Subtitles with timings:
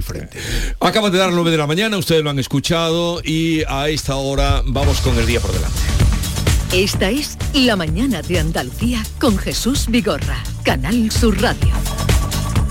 [0.00, 0.38] el frente.
[0.80, 4.62] Acaba de dar 9 de la mañana, ustedes lo han escuchado y a esta hora
[4.66, 5.78] vamos con el día por delante.
[6.72, 11.72] Esta es La Mañana de Andalucía con Jesús Vigorra, Canal Sur Radio.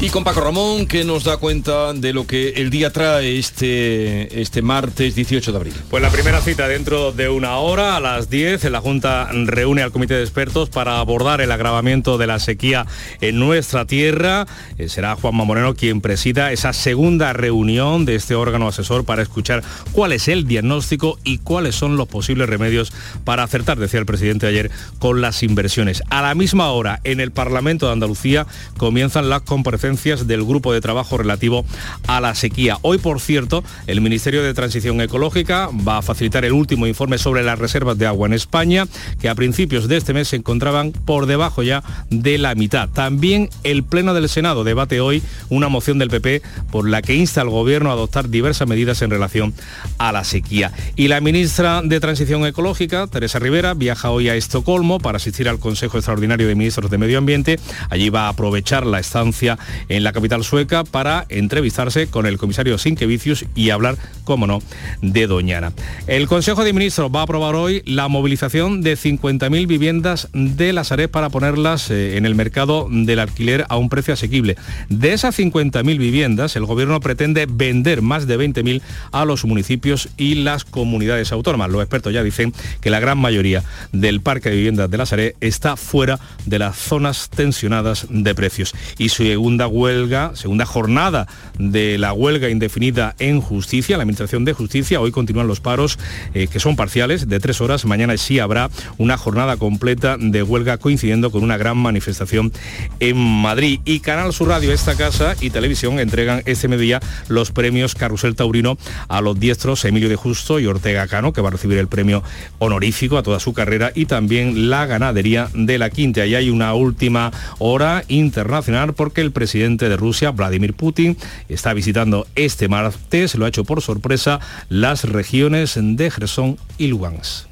[0.02, 4.42] Y con Paco Ramón, que nos da cuenta de lo que el día trae este,
[4.42, 5.74] este martes 18 de abril.
[5.90, 9.92] Pues la primera cita dentro de una hora, a las 10, la Junta reúne al
[9.92, 12.88] Comité de Expertos para abordar el agravamiento de la sequía
[13.20, 14.48] en nuestra tierra.
[14.78, 19.64] Eh, será Juanma Moreno quien presida esa segunda reunión de este órgano asesor para escuchar
[19.92, 22.94] cuál es el diagnóstico y cuáles son los posibles remedios
[23.26, 26.04] para acertar, decía el presidente ayer, con las inversiones.
[26.10, 28.48] A la misma hora, en el Parlamento de Andalucía
[28.78, 29.89] comienzan las comparecencias
[30.28, 31.66] del grupo de trabajo relativo
[32.08, 32.78] a la sequía.
[32.82, 37.44] Hoy, por cierto, el Ministerio de Transición Ecológica va a facilitar el último informe sobre
[37.44, 38.88] las reservas de agua en España,
[39.20, 42.90] que a principios de este mes se encontraban por debajo ya de la mitad.
[42.90, 47.42] También el Pleno del Senado debate hoy una moción del PP por la que insta
[47.42, 49.54] al Gobierno a adoptar diversas medidas en relación
[49.98, 50.72] a la sequía.
[50.96, 55.60] Y la ministra de Transición Ecológica, Teresa Rivera, viaja hoy a Estocolmo para asistir al
[55.60, 57.60] Consejo Extraordinario de Ministros de Medio Ambiente.
[57.90, 62.78] Allí va a aprovechar la estancia en la capital sueca para entrevistarse con el comisario
[62.78, 64.62] Sinkevicius y hablar, como no,
[65.02, 65.74] de Doñana.
[66.08, 70.84] El Consejo de Ministros va a aprobar hoy la movilización de 50.000 viviendas de la
[70.84, 74.58] Sareb para ponerlas eh, en el mercado del alquiler a un precio asequible.
[74.90, 80.36] De esas 50.000 viviendas, el gobierno pretende vender más de 20.000 a los municipios y
[80.36, 81.70] las comunidades autónomas.
[81.70, 85.36] Los expertos ya dicen que la gran mayoría del parque de viviendas de la Sareb
[85.42, 88.74] está fuera de las zonas tensionadas de precios.
[88.98, 95.00] Y segunda huelga, segunda jornada de la huelga indefinida en justicia, la Administración de Justicia.
[95.00, 95.98] Hoy continúan los paros
[96.34, 97.86] eh, que son parciales de tres horas.
[97.86, 102.52] Mañana sí habrá una jornada completa de huelga coincidiendo con una gran manifestación
[103.00, 103.80] en Madrid.
[103.86, 108.78] Y Canal Sur Radio, esta casa y televisión entregan este mediodía los premios Carrusel Taurino
[109.08, 112.24] a los diestros Emilio de Justo y Ortega Cano, que va a recibir el premio
[112.58, 116.26] honorífico a toda su carrera, y también la ganadería de la Quinta.
[116.26, 121.18] Y hay una última hora internacional porque el presidente de Rusia, Vladimir Putin,
[121.50, 124.40] está visitando este martes, lo ha hecho por sorpresa,
[124.70, 127.48] las regiones de Gerson y Lugansk.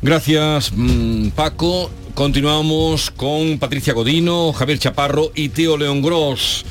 [0.00, 1.90] Gracias, mm, Paco.
[2.14, 6.64] Continuamos con Patricia Godino, Javier Chaparro y Teo León Gross.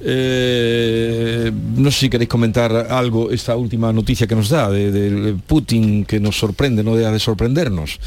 [0.00, 6.04] Eh, no sé si queréis comentar algo, esta última noticia que nos da de, Putin
[6.04, 7.98] que nos sorprende, no deja de sorprendernos.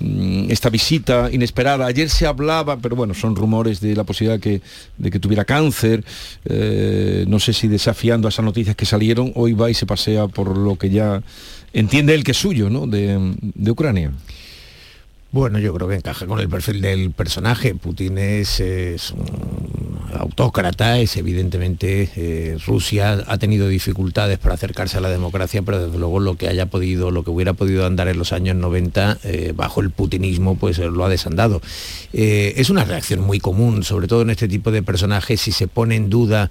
[0.00, 1.86] Mm, esta visita inesperada.
[1.86, 6.04] Ayer se hablaba, pero bueno, son rumores de la posibilidad de que tuviera cáncer.
[6.44, 10.28] Eh, no sé si desafiando a esas noticias que salieron, hoy va y se pasea
[10.28, 11.22] por lo que ya
[11.72, 12.86] entiende él que es suyo, ¿no?
[12.86, 14.12] de, de Ucrania.
[15.32, 17.76] Bueno, yo creo que encaja con el perfil del personaje.
[17.76, 18.58] Putin es,
[19.12, 25.86] un autócrata, es evidentemente eh, Rusia ha tenido dificultades para acercarse a la democracia, pero
[25.86, 29.18] desde luego lo que haya podido, lo que hubiera podido andar en los años 90
[29.22, 31.62] eh, bajo el putinismo, pues lo ha desandado.
[32.12, 35.68] Eh, es una reacción muy común, sobre todo en este tipo de personajes, si se
[35.68, 36.50] pone en duda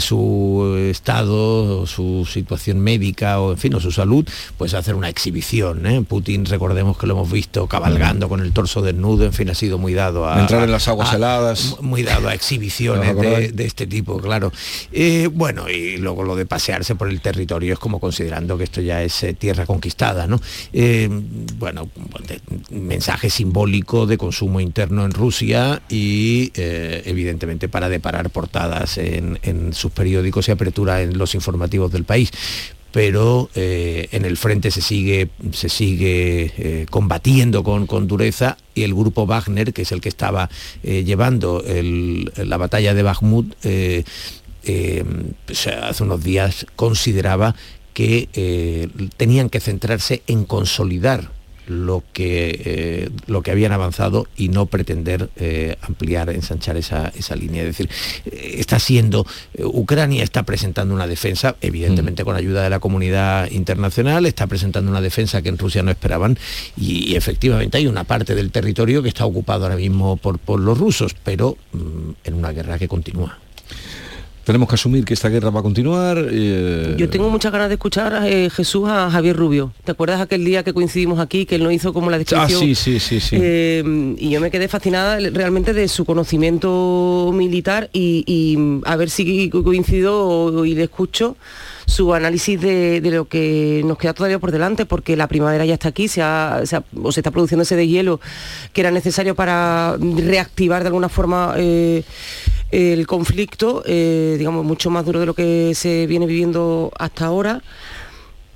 [0.00, 4.28] su estado, su situación médica o en fin, o su salud,
[4.58, 6.04] pues hacer una exhibición.
[6.08, 9.78] Putin, recordemos que lo hemos visto cabalgar con el torso desnudo, en fin, ha sido
[9.78, 10.40] muy dado a...
[10.40, 11.76] Entrar en las aguas heladas.
[11.80, 14.52] Muy dado a exhibiciones de, este tipo, claro.
[14.92, 18.80] Eh, bueno, y luego lo de pasearse por el territorio es como considerando que esto
[18.80, 20.40] ya es eh, tierra conquistada, ¿no?
[20.72, 21.08] Eh,
[21.58, 21.88] bueno,
[22.70, 29.92] mensaje simbólico de consumo interno en Rusia y evidentemente para deparar portadas en, en sus
[29.92, 32.32] periódicos y apertura en los informativos del país
[32.92, 38.94] pero eh, en el frente se sigue, se sigue eh, combatiendo con, dureza y el
[38.94, 40.50] grupo Wagner, que es el que estaba
[40.82, 44.04] eh, llevando la batalla de Bakhmut, hace
[46.02, 47.54] unos días consideraba
[47.94, 51.30] que tenían que centrarse en consolidar
[51.70, 57.62] lo que, eh, lo que habían avanzado y no pretender eh, ampliar, ensanchar esa, línea.
[57.62, 57.88] Es decir,
[58.26, 59.24] eh, está siendo,
[59.56, 62.26] Ucrania está presentando una defensa, evidentemente mm.
[62.26, 66.36] con ayuda de la comunidad internacional, está presentando una defensa que en Rusia no esperaban
[66.76, 70.78] y, efectivamente hay una parte del territorio que está ocupado ahora mismo por, por los
[70.78, 73.38] rusos, pero mm, en una guerra que continúa
[74.44, 76.26] tenemos que asumir que esta guerra va a continuar.
[76.30, 79.72] Eh, yo tengo muchas ganas de escuchar a eh, Jesús a Javier Rubio.
[79.84, 82.60] ¿Te acuerdas aquel día que coincidimos aquí, que él no hizo como la descripción?
[82.62, 83.36] Ah, sí, sí, sí, sí.
[83.38, 89.50] Eh, y yo me quedé fascinada realmente de su conocimiento militar y, a ver si
[89.50, 91.36] coincido y le escucho
[91.86, 95.88] su análisis de, lo que nos queda todavía por delante, porque la primavera ya está
[95.88, 98.20] aquí, se, o se está produciendo ese de hielo
[98.72, 101.54] que era necesario para reactivar de alguna forma
[102.70, 107.62] el conflicto, eh, digamos, mucho más duro de lo que se viene viviendo hasta ahora.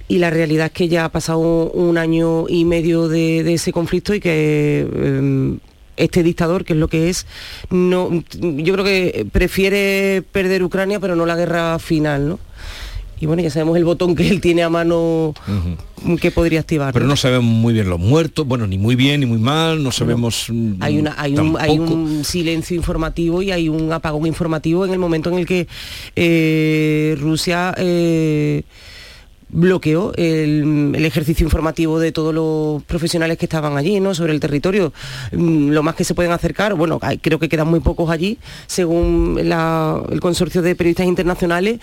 [0.07, 1.39] Y la realidad es que ya ha pasado
[1.71, 5.59] un año y medio de, ese conflicto y que em,
[5.97, 7.27] este dictador, que es lo que es,
[7.71, 12.39] no, yo creo que prefiere perder Ucrania, pero no la guerra final, ¿no?
[13.21, 15.35] Y bueno, ya sabemos el botón que él tiene a mano
[16.21, 16.93] que podría activar.
[16.93, 19.91] Pero no sabemos muy bien los muertos, bueno, ni muy bien ni muy mal, no
[19.93, 20.47] sabemos...
[20.49, 24.93] Mm, hay, una, hay, un, hay un silencio informativo y hay un apagón informativo en
[24.93, 25.67] el momento en el que
[26.17, 27.75] eh, Rusia...
[27.77, 28.63] Eh,
[29.55, 34.15] bloqueó el, ejercicio informativo de todos los profesionales que estaban allí, ¿no?
[34.15, 34.93] Sobre el territorio.
[35.33, 39.39] Mm, lo más que se pueden acercar, bueno, creo que quedan muy pocos allí, según
[39.39, 41.79] el consorcio de periodistas internacionales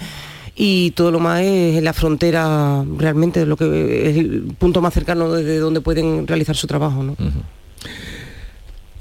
[0.55, 5.31] y todo lo más es la frontera realmente, lo que es el punto más cercano
[5.31, 7.03] desde donde pueden realizar su trabajo.
[7.03, 7.15] ¿no?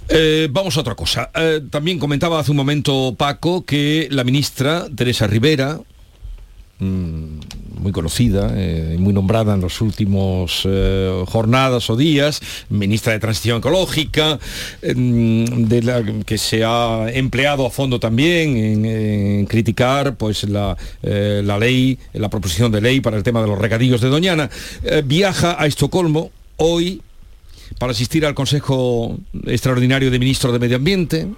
[0.08, 1.30] Eh, vamos a otra cosa.
[1.34, 5.80] Eh, también comentaba hace un momento Paco que la ministra Teresa Rivera,
[6.80, 7.40] Mm,
[7.80, 13.58] muy conocida eh, muy nombrada en los últimos eh, jornadas o días, ministra de Transición
[13.58, 14.38] Ecológica,
[14.82, 21.98] em, que se ha empleado a fondo también en, criticar pues la, eh, la, ley,
[22.12, 24.50] la proposición de ley para el tema de los recadillos de Doñana,
[25.04, 27.00] viaja a Estocolmo hoy
[27.78, 31.28] para asistir al Consejo Extraordinario de Ministros de Medio Ambiente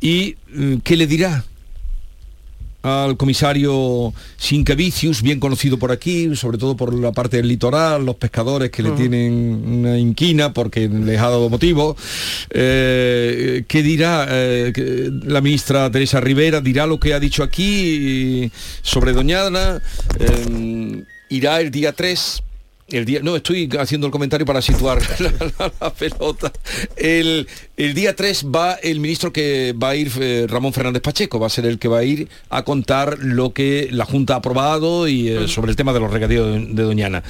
[0.00, 0.36] y
[0.82, 1.44] ¿qué le dirá?
[2.82, 8.16] Al comisario Sinkevicius, bien conocido por aquí, sobre todo por la parte del litoral, los
[8.16, 9.32] pescadores que le tienen
[9.66, 11.96] una inquina porque les ha dado motivo.
[12.50, 16.60] Eh, ¿Qué dirá eh, la ministra Teresa Rivera?
[16.60, 18.50] ¿Dirá lo que ha dicho aquí
[18.82, 19.82] sobre Doñana?
[20.18, 22.42] Eh, ¿Irá el día 3?
[22.90, 24.98] El día, no, estoy haciendo el comentario para situar
[25.80, 26.50] la, pelota.
[26.96, 27.46] El,
[27.76, 31.50] día 3 va el ministro que va a ir, eh, Ramón Fernández Pacheco, va a
[31.50, 35.28] ser el que va a ir a contar lo que la Junta ha aprobado y
[35.28, 37.22] eh, sobre el tema de los regadíos de, Doñana.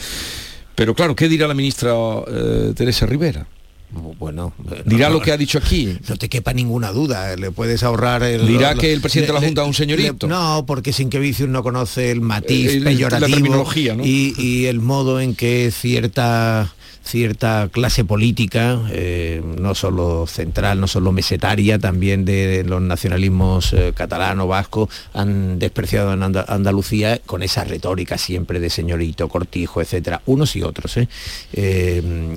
[0.77, 1.93] Pero claro, ¿qué dirá la ministra
[2.29, 3.49] eh, Teresa Rivera?
[3.91, 4.53] Bueno,
[4.85, 5.97] dirá lo que ha dicho aquí.
[6.09, 8.47] No te quepa ninguna duda, le puedes ahorrar el...
[8.47, 10.27] Dirá que el presidente de la Junta es un señorito.
[10.27, 13.67] no, porque sin que Vicius no conoce el matiz peyorativo
[14.05, 16.75] y, y, el modo en que cierta
[17.09, 23.93] cierta clase política, eh, no solo central, no solo mesetaria, también de, los nacionalismos eh,
[23.97, 30.55] catalano, vasco, han despreciado en Andalucía con esa retórica siempre de señorito, cortijo, etcétera, unos
[30.55, 30.99] y otros.
[30.99, 31.09] ¿eh?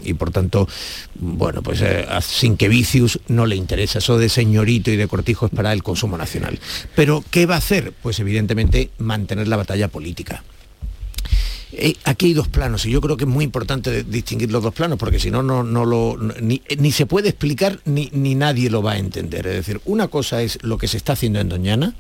[0.04, 0.68] y por tanto,
[1.16, 1.84] bueno, pues
[2.22, 5.84] sin que Vicius no le interesa, eso de señorito y de cortijo es para el
[5.84, 6.60] consumo nacional.
[6.96, 7.92] Pero, ¿qué va a hacer?
[8.02, 10.44] Pues evidentemente mantener la batalla política.
[11.74, 14.74] Eh, aquí hay dos planos y yo creo que es muy importante distinguir los dos
[14.74, 18.94] planos porque si no, no, lo, ni, se puede explicar ni, ni nadie lo va
[18.94, 19.48] a entender.
[19.48, 21.96] Es decir, una cosa es lo que se está haciendo en Doñana,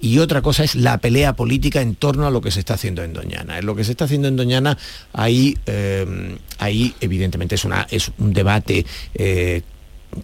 [0.00, 3.02] y otra cosa es la pelea política en torno a lo que se está haciendo
[3.02, 3.58] en Doñana.
[3.58, 4.78] En lo que se está haciendo en Doñana,
[5.12, 9.62] ahí, eh, ahí evidentemente es, una, es un debate eh,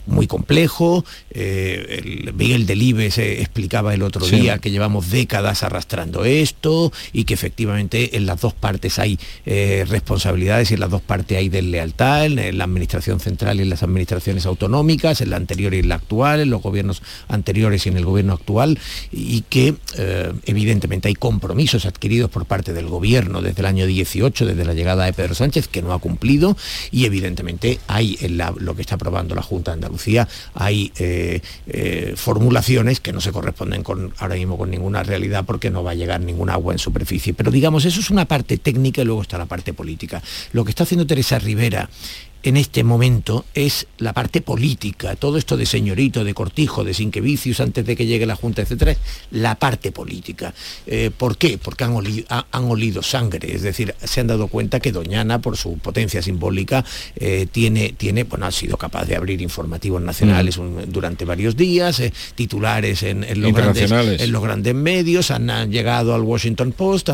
[0.06, 1.04] muy complejo.
[1.30, 8.16] Eh, Miguel Delibes explicaba el otro día que llevamos décadas arrastrando esto y que efectivamente
[8.16, 12.58] en las dos partes hay eh, responsabilidades y en las dos partes hay deslealtad, en
[12.58, 16.40] la administración central y en las administraciones autonómicas, en la anterior y en la actual,
[16.40, 18.78] en los gobiernos anteriores y en el gobierno actual,
[19.12, 24.46] y que eh, evidentemente hay compromisos adquiridos por parte del gobierno desde el año 18,
[24.46, 26.56] desde la llegada de Pedro Sánchez, que no ha cumplido,
[26.90, 33.00] y evidentemente hay en lo que está aprobando la Junta Andalucía hay eh, eh, formulaciones
[33.00, 36.20] que no se corresponden con, ahora mismo con ninguna realidad porque no va a llegar
[36.20, 37.34] ningún agua en superficie.
[37.34, 40.22] Pero digamos, eso es una parte técnica y luego está la parte política.
[40.52, 41.88] Lo que está haciendo Teresa Rivera
[42.46, 45.16] en este momento es la parte política.
[45.16, 48.92] Todo esto de señorito, de cortijo, de sinquevicius antes de que llegue la Junta, etcétera,
[48.92, 48.98] es
[49.30, 50.54] la parte política.
[50.86, 51.58] Eh, ¿Por qué?
[51.58, 56.22] Porque han olido, sangre, es decir, se han dado cuenta que Doñana, por su potencia
[56.22, 56.84] simbólica,
[57.16, 60.84] eh, tiene, tiene, bueno, ha sido capaz de abrir informativos nacionales mm.
[60.88, 66.22] durante varios días, eh, titulares en, los grandes, en los grandes medios, han, llegado al
[66.22, 67.08] Washington Post,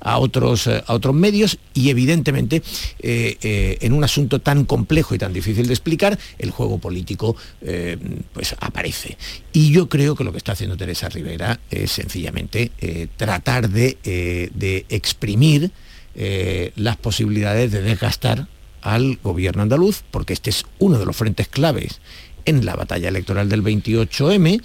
[0.00, 2.62] a, otros, a otros medios y evidentemente
[3.00, 7.96] en un asunto tan complejo y tan difícil de explicar, el juego político eh,
[8.32, 9.16] pues aparece.
[9.52, 13.98] Y yo creo que lo que está haciendo Teresa Rivera es sencillamente eh, tratar de,
[14.04, 15.70] eh, de exprimir
[16.76, 18.46] las posibilidades de desgastar
[18.82, 22.00] al gobierno andaluz, porque este es uno de los frentes claves
[22.44, 24.62] en la batalla electoral del 28M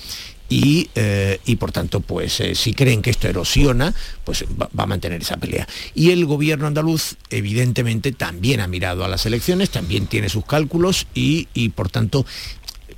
[0.49, 5.21] eh, y, por tanto, pues eh, si creen que esto erosiona, pues va, a mantener
[5.21, 5.67] esa pelea.
[5.93, 11.07] Y el gobierno andaluz, evidentemente, también ha mirado a las elecciones, también tiene sus cálculos
[11.13, 12.25] y, por tanto,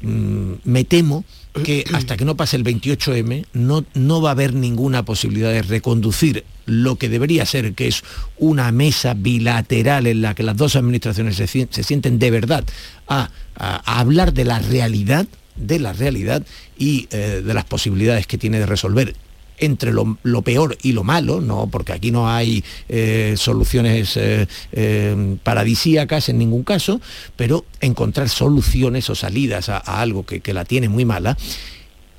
[0.01, 1.25] mm, me temo
[1.63, 5.61] que hasta que no pase el 28M no, no va a haber ninguna posibilidad de
[5.61, 8.03] reconducir lo que debería ser, que es
[8.37, 11.47] una mesa bilateral en la que las dos administraciones se,
[11.83, 12.63] sienten de verdad
[13.07, 13.29] a,
[13.85, 16.45] hablar de la realidad, de la realidad
[16.77, 19.15] y eh, de las posibilidades que tiene de resolver
[19.57, 26.29] entre lo, peor y lo malo, no, porque aquí no hay eh, soluciones eh, paradisíacas
[26.29, 26.99] en ningún caso,
[27.35, 31.37] pero encontrar soluciones o salidas a, algo que, la tiene muy mala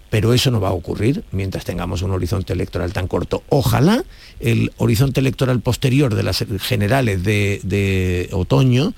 [0.08, 3.44] pero eso no va a ocurrir mientras tengamos un horizonte electoral tan corto.
[3.48, 4.04] Ojalá
[4.40, 8.92] el horizonte electoral posterior de las generales de otoño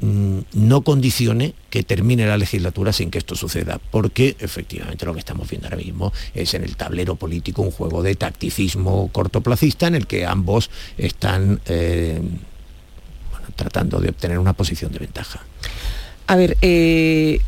[0.00, 5.48] no condicione que termine la legislatura sin que esto suceda, porque efectivamente lo que estamos
[5.48, 10.06] viendo ahora mismo es en el tablero político un juego de tacticismo cortoplacista en el
[10.06, 12.20] que ambos están eh,
[13.56, 15.40] tratando de obtener una posición de ventaja.
[16.26, 17.40] A ver, eh,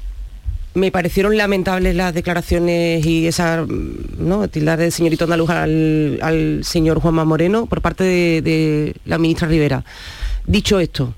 [0.74, 3.64] me parecieron lamentables las declaraciones y esa,
[4.18, 4.48] ¿no?
[4.48, 9.84] tildar de señorito andaluz al, señor Juanma Moreno por parte de la ministra Rivera.
[10.46, 11.14] Dicho esto,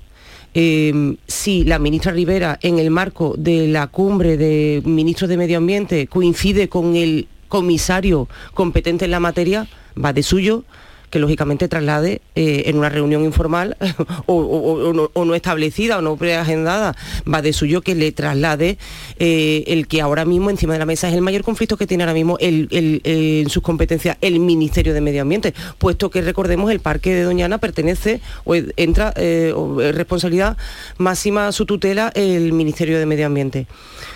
[0.53, 5.57] eh, si la ministra Rivera en el marco de la cumbre de ministros de Medio
[5.57, 9.67] Ambiente coincide con el comisario competente en la materia,
[10.03, 10.63] va de suyo
[11.13, 13.77] que lógicamente traslade eh, en una reunión informal
[14.25, 16.95] o, no, establecida o no preagendada,
[17.31, 18.79] va de suyo que le traslade
[19.19, 22.03] eh, el que ahora mismo encima de la mesa es el mayor conflicto que tiene
[22.03, 27.13] ahora mismo en sus competencias el Ministerio de Medio Ambiente, puesto que recordemos el Parque
[27.13, 29.53] de Doñana pertenece o entra eh,
[29.93, 30.57] responsabilidad
[30.97, 33.67] máxima a su tutela el Ministerio de Medio Ambiente.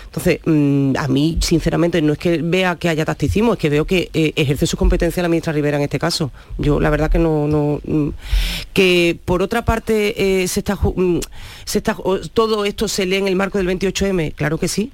[0.08, 3.84] Entonces, mm, a mí, sinceramente, no es que vea que haya tacticismo, es que veo
[3.84, 6.30] que eh, ejerce su competencia la ministra Rivera en este caso.
[6.56, 7.80] Yo, la verdad que no...
[7.84, 8.08] mm,
[8.72, 11.20] que por otra parte eh, se está, mm,
[11.64, 11.96] se está,
[12.32, 14.92] todo esto se lee en el marco del 28M, claro que sí.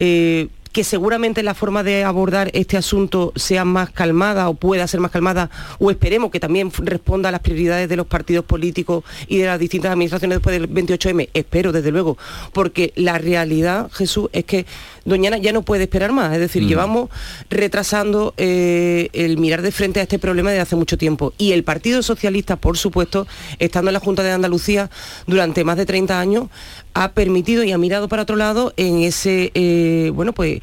[0.00, 4.98] Eh, que seguramente la forma de abordar este asunto sea más calmada o pueda ser
[4.98, 9.38] más calmada, o esperemos que también responda a las prioridades de los partidos políticos y
[9.38, 12.18] de las distintas administraciones después del 28M, espero desde luego,
[12.52, 14.66] porque la realidad, Jesús, es que
[15.04, 16.66] Doñana ya no puede esperar más, es decir, mm.
[16.66, 17.10] llevamos
[17.50, 21.34] retrasando eh, el mirar de frente a este problema desde hace mucho tiempo.
[21.36, 23.26] Y el Partido Socialista, por supuesto,
[23.58, 24.90] estando en la Junta de Andalucía
[25.26, 26.48] durante más de 30 años,
[26.94, 30.60] ha permitido y ha mirado para otro lado en ese, eh, bueno, pues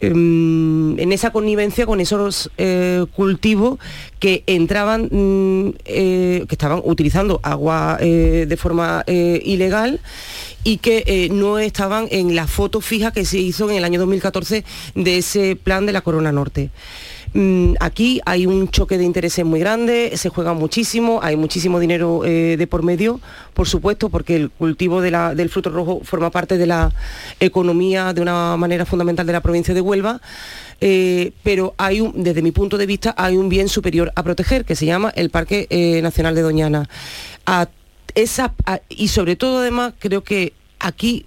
[0.00, 3.78] em, en esa connivencia con esos eh, cultivos
[4.18, 10.00] que entraban, mm, eh, que estaban utilizando agua de forma ilegal
[10.64, 14.64] y que no estaban en la foto fija que se hizo en el año 2014
[14.94, 16.70] de ese plan de la Corona Norte.
[17.34, 22.24] Mm, aquí hay un choque de intereses muy grande, se juega muchísimo, hay muchísimo dinero
[22.24, 23.20] eh, de por medio,
[23.54, 26.92] por supuesto, porque el cultivo del fruto rojo forma parte de la
[27.40, 30.20] economía de una manera fundamental de la provincia de Huelva.
[30.80, 34.74] Eh, pero hay desde mi punto de vista hay un bien superior a proteger que
[34.74, 36.88] se llama el Parque eh, Nacional de Doñana.
[38.88, 41.24] y sobre todo además creo que aquí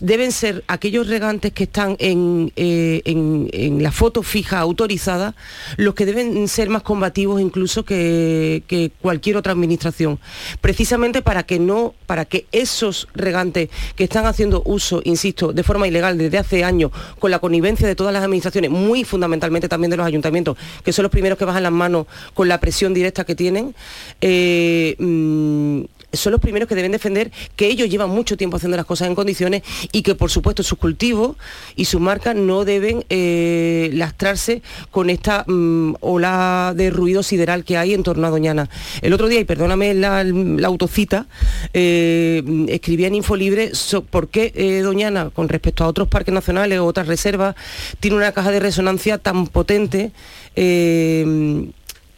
[0.00, 5.34] deben ser aquellos regantes que están eh, en, la foto fija autorizada
[5.76, 10.18] los que deben ser más combativos incluso que, cualquier otra administración.
[10.60, 15.88] Precisamente para que no, para que esos regantes que están haciendo uso, insisto, de forma
[15.88, 19.96] ilegal desde hace años, con la connivencia de todas las administraciones, muy fundamentalmente también de
[19.96, 23.34] los ayuntamientos, que son los primeros que bajan las manos con la presión directa que
[23.34, 23.74] tienen,
[24.20, 28.86] eh, mm, son los primeros que deben defender que ellos llevan mucho tiempo haciendo las
[28.86, 29.62] cosas en condiciones
[29.92, 31.36] y que por supuesto sus cultivos
[31.76, 37.76] y sus marcas no deben eh, lastrarse con esta mm, ola de ruido sideral que
[37.76, 38.70] hay en torno a Doñana.
[39.02, 40.24] El otro día, y perdóname la,
[40.64, 41.26] autocita,
[41.74, 43.72] eh, escribía en Infolibre
[44.10, 47.54] por qué eh, Doñana, con respecto a otros parques nacionales o otras reservas,
[48.00, 50.12] tiene una caja de resonancia tan potente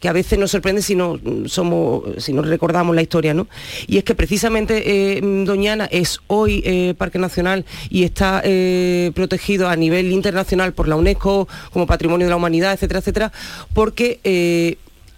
[0.01, 3.47] que a veces nos sorprende si no somos, si no recordamos la historia, ¿no?
[3.85, 9.69] Y es que precisamente eh, Doñana es hoy eh, Parque Nacional y está eh, protegido
[9.69, 13.31] a nivel internacional por la UNESCO como Patrimonio de la Humanidad, etcétera, etcétera,
[13.73, 14.19] porque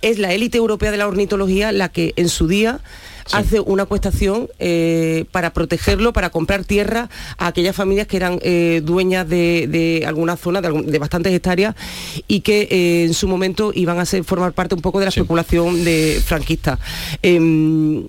[0.01, 2.81] es la élite europea de la ornitología la que en su día
[3.31, 8.81] hace una cuestación eh, para protegerlo, para comprar tierra a aquellas familias que eran eh,
[8.83, 11.75] dueñas de, alguna zona, de, bastantes hectáreas,
[12.27, 15.09] y que eh, en su momento iban a ser, formar parte un poco de la
[15.09, 16.79] especulación de franquista.
[17.21, 18.05] Em,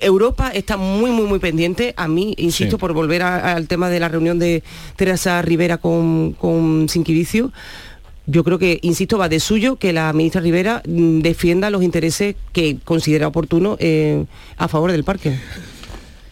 [0.00, 1.94] Europa está muy, muy, muy pendiente.
[1.96, 4.62] A mí, insisto, por volver al tema de la reunión de
[4.96, 7.52] Teresa Rivera con, con Sinquivicio,
[8.26, 12.36] yo creo que, insisto, va de suyo que la ministra Rivera mm, defienda los intereses
[12.52, 14.24] que considera oportuno eh,
[14.56, 15.38] a favor del parque.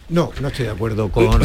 [0.09, 1.39] No, no estoy de acuerdo con.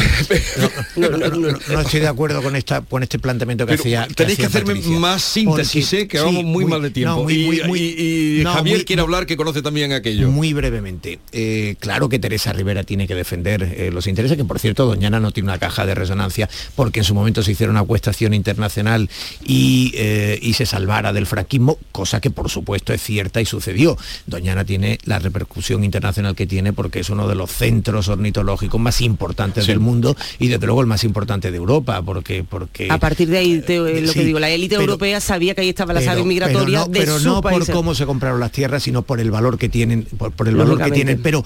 [0.97, 4.05] no, estoy de acuerdo con esta con este planteamiento que hacía.
[4.13, 6.07] Tenéis que, hacerme más síntesis, ¿eh?
[6.07, 7.29] que vamos muy, mal de tiempo.
[7.29, 10.29] y, Javier quiere hablar que conoce también aquello.
[10.29, 11.19] Muy brevemente.
[11.31, 15.19] Eh, claro que Teresa Rivera tiene que defender eh, los intereses, que por cierto, Doñana
[15.19, 19.09] no tiene una caja de resonancia, porque en su momento se hiciera una acuestación internacional
[19.45, 19.93] y,
[20.41, 23.97] y se salvara del franquismo, cosa que por supuesto es cierta y sucedió.
[24.27, 29.01] Doñana tiene la repercusión internacional que tiene porque es uno de los centros ornitológicos más
[29.01, 32.43] importantes del mundo y desde luego el más importante de Europa, porque...
[32.43, 35.69] porque a partir de ahí, eh, lo que digo, la élite europea sabía que ahí
[35.69, 39.31] estaba la aves migratoria pero no, por cómo se compraron las tierras, sino por el
[39.31, 41.21] valor que tienen, por, el valor que tienen.
[41.21, 41.43] Pero,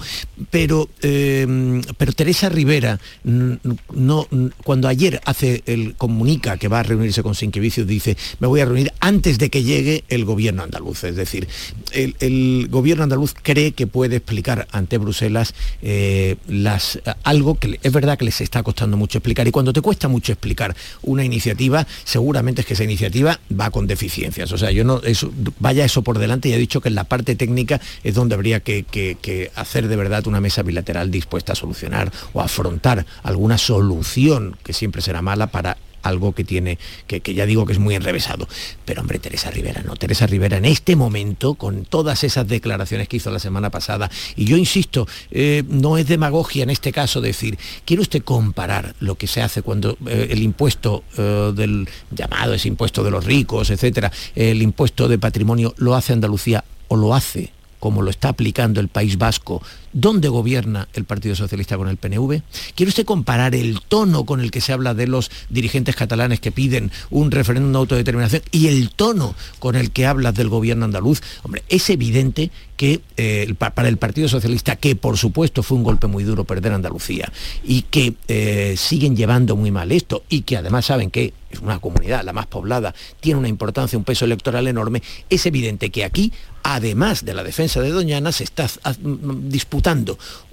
[0.50, 4.28] pero, eh, pero Teresa Rivera, no,
[4.64, 8.64] cuando ayer hace el comunica que va a reunirse con Sinquevicius, dice, me voy a
[8.64, 11.04] reunir antes de que llegue el gobierno andaluz.
[11.04, 11.48] Es decir,
[11.92, 18.18] el, gobierno andaluz cree que puede explicar ante Bruselas eh, las algo que es verdad
[18.18, 22.62] que les está costando mucho explicar y cuando te cuesta mucho explicar una iniciativa, seguramente
[22.62, 24.52] es que esa iniciativa va con deficiencias.
[24.52, 27.04] O sea, yo no, eso, vaya eso por delante y he dicho que en la
[27.04, 31.56] parte técnica es donde habría que, que hacer de verdad una mesa bilateral dispuesta a
[31.56, 37.46] solucionar o afrontar alguna solución que siempre será mala para algo que tiene, que, ya
[37.46, 38.46] digo que es muy enrevesado.
[38.84, 43.16] Pero hombre, Teresa Rivera, no, Teresa Rivera en este momento, con todas esas declaraciones que
[43.16, 47.58] hizo la semana pasada, y yo insisto, eh, no es demagogia en este caso decir,
[47.84, 52.68] ¿quiere usted comparar lo que se hace cuando eh, el impuesto eh, del llamado ese
[52.68, 57.52] impuesto de los ricos, etcétera, el impuesto de patrimonio lo hace Andalucía o lo hace
[57.84, 59.60] como lo está aplicando el País Vasco
[59.94, 62.42] ¿Dónde gobierna el Partido Socialista con el PNV?
[62.74, 66.50] ¿Quiere usted comparar el tono con el que se habla de los dirigentes catalanes que
[66.50, 71.22] piden un referéndum de autodeterminación y el tono con el que hablas del gobierno andaluz?
[71.44, 76.08] Hombre, es evidente que eh, para el Partido Socialista, que por supuesto fue un golpe
[76.08, 77.32] muy duro perder Andalucía
[77.62, 81.78] y que eh, siguen llevando muy mal esto y que además saben que es una
[81.78, 86.32] comunidad la más poblada, tiene una importancia, un peso electoral enorme, es evidente que aquí,
[86.64, 89.83] además de la defensa de Doñana, se está disputando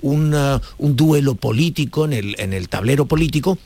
[0.02, 0.36] un,
[0.78, 3.58] un duelo político en el, en el tablero político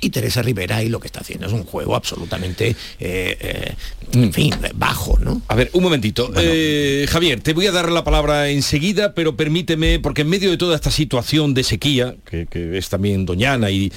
[0.00, 3.74] y Teresa Rivera y lo que está haciendo es un juego absolutamente, eh, eh,
[4.12, 5.42] en fin, bajo, ¿no?
[5.48, 6.32] A ver, un momentito.
[6.36, 10.56] Eh, Javier, te voy a dar la palabra enseguida, pero permíteme, porque en medio de
[10.56, 12.46] toda esta situación de sequía, que,
[12.76, 13.92] es también doñana y,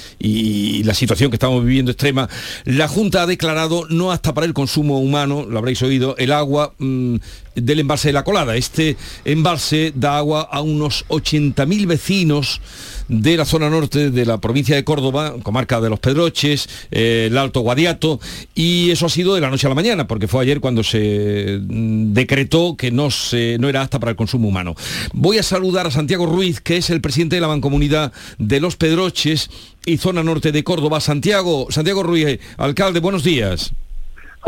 [0.84, 2.28] la situación que estamos viviendo extrema,
[2.64, 6.74] la Junta ha declarado no hasta para el consumo humano, lo habréis oído, el agua
[6.78, 7.16] mm,
[7.56, 8.56] del embalse de la colada.
[8.56, 12.60] Este embalse da agua a unos 80.000 vecinos
[13.08, 17.38] de la zona norte de la provincia de Córdoba, comarca de los Pedroches, eh, el
[17.38, 18.20] Alto Guadiato,
[18.54, 21.60] y eso ha sido de la noche a la mañana, porque fue ayer cuando se
[21.60, 24.74] mm, decretó que no, se, no era apta para el consumo humano.
[25.12, 28.76] Voy a saludar a Santiago Ruiz, que es el presidente de la Mancomunidad de los
[28.76, 29.50] Pedroches
[29.84, 31.00] y zona norte de Córdoba.
[31.00, 33.72] Santiago, Santiago Ruiz, alcalde, buenos días.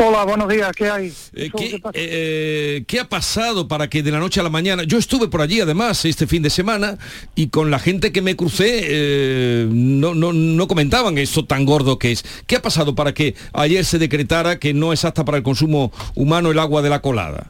[0.01, 1.13] Hola, buenos días, ¿qué hay?
[1.33, 1.51] Eh,
[1.93, 5.41] eh, ¿qué, ha pasado para que de la noche a la mañana, yo estuve por
[5.41, 6.97] allí además este fin de semana
[7.35, 12.13] y con la gente que me crucé eh, no, no, comentaban esto tan gordo que
[12.13, 12.23] es.
[12.47, 15.91] ¿Qué ha pasado para que ayer se decretara que no es apta para el consumo
[16.15, 17.47] humano el agua de la colada?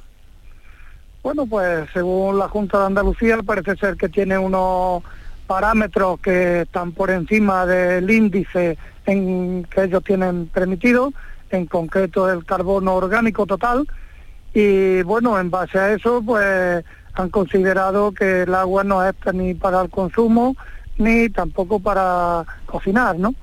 [1.22, 5.04] Bueno, pues según la Junta de Andalucía parece ser que tiene unos
[5.46, 11.14] parámetros que están por encima del índice en que ellos tienen permitido
[11.52, 13.88] en concreto el carbono orgánico total,
[14.54, 16.84] y bueno, en base a eso, pues
[17.14, 20.56] han considerado que el agua no es ni para el consumo,
[20.98, 23.34] ni tampoco para cocinar, ¿no?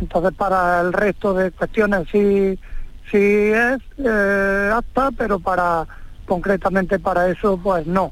[0.00, 2.58] Entonces, para el resto de cuestiones sí,
[3.10, 5.86] sí es eh, apta, pero para
[6.26, 8.10] concretamente para eso, pues no.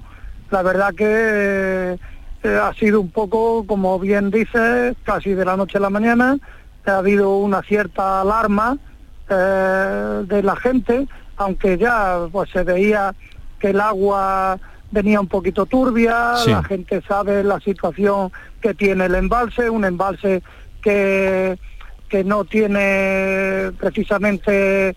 [0.51, 1.99] La verdad que
[2.43, 6.39] eh, ha sido un poco, como bien dice, casi de la noche a la mañana,
[6.85, 8.79] ha habido una cierta alarma
[9.29, 11.07] eh, de la gente,
[11.37, 13.15] aunque ya pues se veía
[13.59, 14.59] que el agua
[14.91, 18.31] venía un poquito turbia, la gente sabe la situación
[18.61, 20.43] que tiene el embalse, un embalse
[20.83, 21.59] que,
[22.09, 24.97] que no tiene precisamente eh,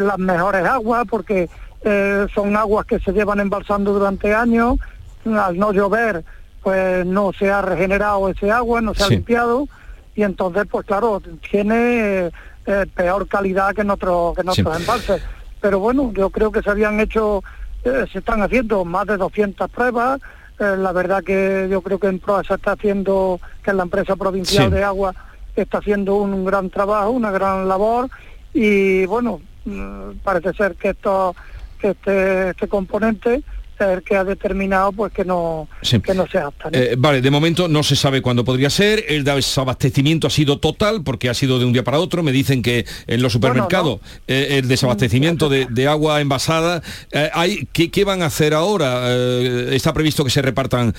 [0.00, 1.50] las mejores aguas, porque
[1.82, 4.78] eh, son aguas que se llevan embalsando durante años,
[5.26, 6.24] al no llover
[6.62, 9.68] pues no se ha regenerado ese agua, no se ha limpiado,
[10.14, 12.30] y entonces pues claro, tiene
[12.66, 15.22] eh, peor calidad que en, otro, que en otros embalses.
[15.60, 17.42] Pero bueno, yo creo que se habían hecho,
[17.84, 20.20] eh, se están haciendo más de 200 pruebas.
[20.58, 24.16] Eh, la verdad que yo creo que en PROA se está haciendo, que la empresa
[24.16, 25.14] provincial de agua
[25.56, 28.08] está haciendo un, gran trabajo, una gran labor
[28.52, 31.34] y bueno, mm, parece ser que esto
[31.78, 33.42] que este, este componente
[33.80, 36.68] el que ha determinado pues que no que no sea apta.
[36.72, 39.04] Eh, vale, de momento no se sabe cuándo podría ser.
[39.08, 42.22] El desabastecimiento ha sido total porque ha sido de un día para otro.
[42.22, 46.82] Me dicen que en los supermercados eh, el desabastecimiento de, agua envasada.
[47.12, 49.12] Eh, hay, ¿qué, van a hacer ahora?
[49.14, 50.94] ¿Está previsto que se repartan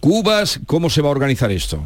[0.00, 0.60] cubas?
[0.66, 1.84] ¿Cómo se va a organizar esto?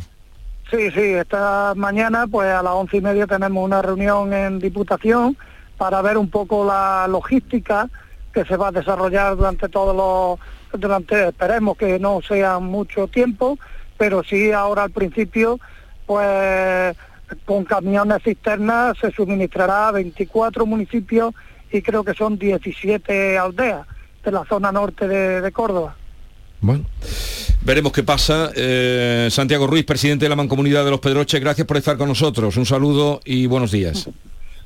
[0.70, 5.36] Sí, sí, esta mañana pues a las once y media tenemos una reunión en Diputación
[5.76, 7.88] para ver un poco la logística
[8.36, 13.58] que se va a desarrollar durante todos los, durante, esperemos que no sea mucho tiempo,
[13.96, 15.58] pero sí ahora al principio,
[16.04, 16.94] pues
[17.46, 21.32] con camiones cisternas se suministrará a 24 municipios
[21.72, 23.86] y creo que son 17 aldeas
[24.22, 25.96] de la zona norte de, Córdoba.
[26.60, 26.84] Bueno,
[27.62, 28.50] veremos qué pasa.
[28.54, 32.58] Eh, Santiago Ruiz, presidente de la Mancomunidad de los Pedroches, gracias por estar con nosotros.
[32.58, 34.10] Un saludo y buenos días.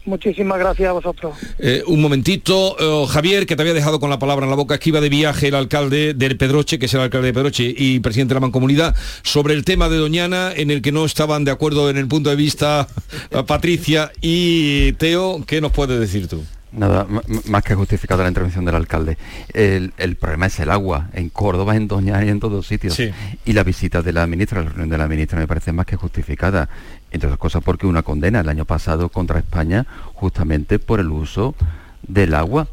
[0.07, 1.37] Muchísimas gracias a vosotros.
[1.59, 4.75] Eh, un momentito, eh, Javier, que te había dejado con la palabra en la boca,
[4.75, 7.75] es que iba de viaje el alcalde del Pedroche, que es el alcalde de Pedroche
[7.77, 11.45] y presidente de la Mancomunidad, sobre el tema de Doñana, en el que no estaban
[11.45, 12.89] de acuerdo en el punto de vista
[13.31, 15.45] eh, Patricia y Teo.
[15.47, 16.43] ¿Qué nos puedes decir tú?
[16.73, 17.05] Nada,
[17.47, 19.19] más que justificado la intervención del alcalde.
[19.53, 22.97] El, problema es el agua, en Córdoba, en Doñana y en todos sitios.
[23.45, 25.97] Y la visita de la ministra, la reunión de la ministra me parece más que
[25.97, 26.69] justificada.
[27.11, 31.55] Entre otras cosas porque una condena el año pasado contra España justamente por el uso
[32.03, 32.69] del agua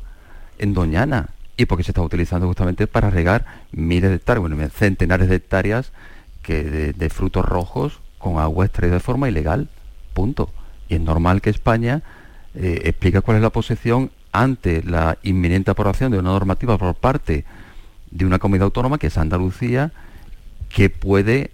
[0.59, 5.27] en Doñana y porque se está utilizando justamente para regar miles de hectáreas, bueno, centenares
[5.27, 5.91] de hectáreas
[6.43, 9.67] que de, frutos rojos con agua extraída de forma ilegal.
[10.13, 10.51] Punto.
[10.87, 12.03] Y es normal que España
[12.55, 17.43] eh, explique cuál es la posición ante la inminente aprobación de una normativa por parte
[18.11, 19.91] de una comunidad autónoma que es Andalucía,
[20.69, 21.51] que puede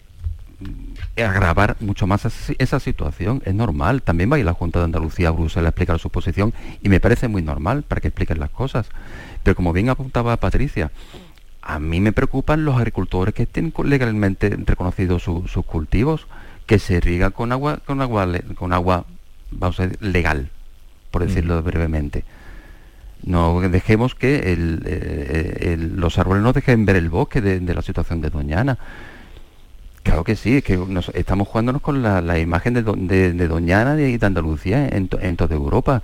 [1.18, 2.26] agravar mucho más
[2.58, 3.42] esa situación.
[3.46, 4.02] Es normal.
[4.02, 6.90] También va a ir la Junta de Andalucía a Bruselas a explicar su posición y
[6.90, 8.88] me parece muy normal para que expliquen las cosas.
[9.44, 10.92] Pero como bien apuntaba Patricia,
[11.62, 16.28] a mí me preocupan los agricultores que tienen legalmente reconocidos sus cultivos,
[16.66, 19.06] que se irrigan con agua, con agua, con agua,
[19.52, 20.50] vamos a decir, legal,
[21.12, 22.24] por decirlo brevemente.
[23.22, 28.20] No dejemos que eh, los árboles no dejen ver el bosque de, de la situación
[28.20, 28.78] de Doñana
[30.04, 30.78] Claro que sí, es que
[31.14, 36.04] estamos jugándonos con la, imagen de, Doñana y de Andalucía en, toda Europa.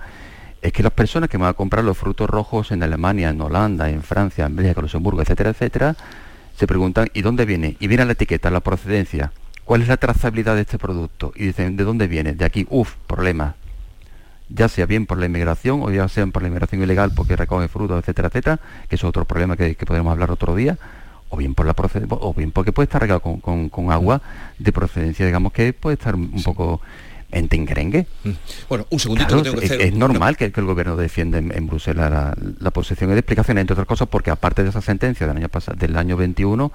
[0.62, 3.90] Es que las personas que van a comprar los frutos rojos en Alemania, en Holanda,
[3.90, 5.96] en Francia, en Bélgica, Luxemburgo, etcétera, etcétera,
[6.56, 7.76] se preguntan ¿y dónde viene?
[7.78, 9.32] Y viene la etiqueta, la procedencia.
[9.64, 11.32] ¿Cuál es la trazabilidad de este producto?
[11.36, 12.32] Y dicen ¿de dónde viene?
[12.32, 13.54] De aquí, uff, problema.
[14.48, 17.68] Ya sea bien por la inmigración o ya sea por la inmigración ilegal porque recoge
[17.68, 20.78] frutos, etcétera, etcétera, que es otro problema que, que podemos hablar otro día
[21.30, 21.74] o bien por la
[22.10, 24.20] o bien porque puede estar regado con, agua
[24.58, 26.80] de procedencia, digamos que puede estar un poco
[27.32, 28.06] en tengerengue.
[28.24, 28.30] Mm.
[28.68, 33.20] Bueno, un segundito Es, normal que, el gobierno defienda en, Bruselas la, posición y de
[33.20, 36.72] explicación, entre otras cosas, porque aparte de esa sentencia del año pasado, del año 21,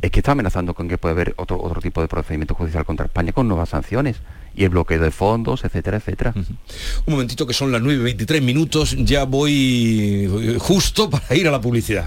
[0.00, 3.06] es que está amenazando con que puede haber otro, otro tipo de procedimiento judicial contra
[3.06, 4.18] España con nuevas sanciones
[4.54, 6.34] y el bloqueo de fondos, etcétera, etcétera.
[6.36, 11.60] Un momentito que son las 9.23 minutos, ya voy eh, justo para ir a la
[11.60, 12.06] publicidad.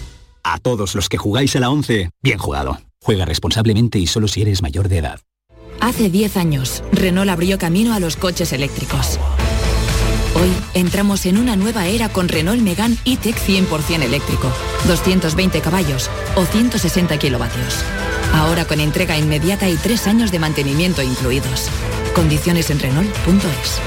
[0.43, 2.79] A todos los que jugáis a la 11, bien jugado.
[3.01, 5.19] Juega responsablemente y solo si eres mayor de edad.
[5.79, 9.19] Hace 10 años, Renault abrió camino a los coches eléctricos.
[10.35, 14.51] Hoy entramos en una nueva era con Renault Megane E-Tech 100% eléctrico,
[14.87, 17.83] 220 caballos o 160 kilovatios.
[18.33, 21.67] Ahora con entrega inmediata y 3 años de mantenimiento incluidos.
[22.15, 23.79] Condiciones en Renault.es.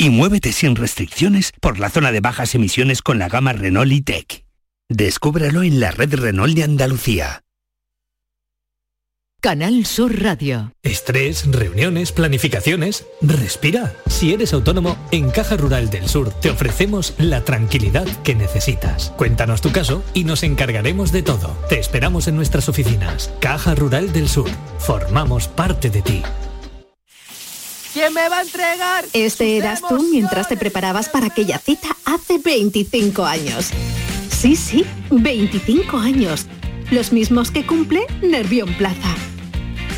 [0.00, 4.46] Y muévete sin restricciones por la zona de bajas emisiones con la gama Renault E-Tech.
[4.88, 7.42] Descúbralo en la red Renault de Andalucía.
[9.42, 10.72] Canal Sur Radio.
[10.82, 13.04] Estrés, reuniones, planificaciones.
[13.20, 13.94] Respira.
[14.06, 19.10] Si eres autónomo, en Caja Rural del Sur te ofrecemos la tranquilidad que necesitas.
[19.18, 21.54] Cuéntanos tu caso y nos encargaremos de todo.
[21.68, 23.30] Te esperamos en nuestras oficinas.
[23.38, 24.48] Caja Rural del Sur.
[24.78, 26.22] Formamos parte de ti.
[28.00, 29.04] ¿Quién me va a entregar?
[29.12, 33.72] Este eras tú mientras te preparabas para aquella cita hace 25 años.
[34.30, 36.46] Sí, sí, 25 años.
[36.90, 39.14] Los mismos que cumple Nervión Plaza.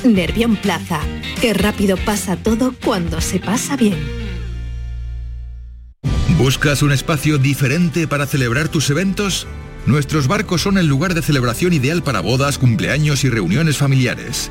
[0.03, 0.99] Nervión Plaza.
[1.41, 3.97] Qué rápido pasa todo cuando se pasa bien.
[6.38, 9.47] ¿Buscas un espacio diferente para celebrar tus eventos?
[9.87, 14.51] Nuestros barcos son el lugar de celebración ideal para bodas, cumpleaños y reuniones familiares.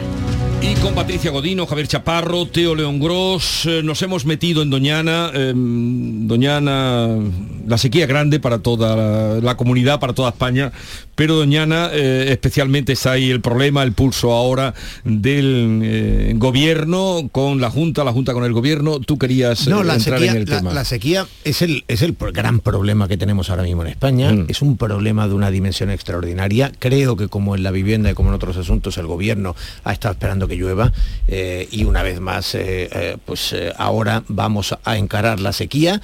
[0.61, 5.31] Y con Patricia Godino, Javier Chaparro, Teo León Gros, eh, nos hemos metido en Doñana.
[5.33, 7.07] eh, Doñana,
[7.67, 10.71] la sequía grande para toda la, la comunidad, para toda España,
[11.21, 17.61] pero Doñana eh, especialmente está ahí el problema, el pulso ahora del eh, gobierno con
[17.61, 18.99] la Junta, la Junta con el gobierno.
[18.99, 20.73] Tú querías No, eh, la entrar sequía, en el la, tema.
[20.73, 24.31] la sequía es el, es el gran problema que tenemos ahora mismo en España.
[24.31, 24.45] Mm.
[24.47, 26.71] Es un problema de una dimensión extraordinaria.
[26.79, 30.13] Creo que como en la vivienda y como en otros asuntos, el gobierno ha estado
[30.13, 30.91] esperando que llueva
[31.27, 32.57] eh, y una vez más,
[33.25, 36.01] pues ahora vamos a encarar la sequía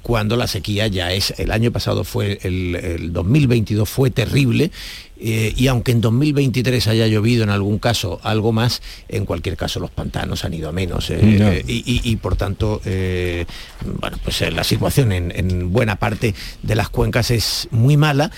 [0.00, 4.70] cuando la sequía ya es, el año pasado fue, el, el 2022 fue terrible
[5.18, 9.80] eh, y aunque en 2023 haya llovido en algún caso algo más, en cualquier caso
[9.80, 12.80] los pantanos han ido a menos eh, eh, y, y- y, por tanto,
[14.00, 18.30] bueno, pues la situación en, en buena parte de las cuencas es muy mala.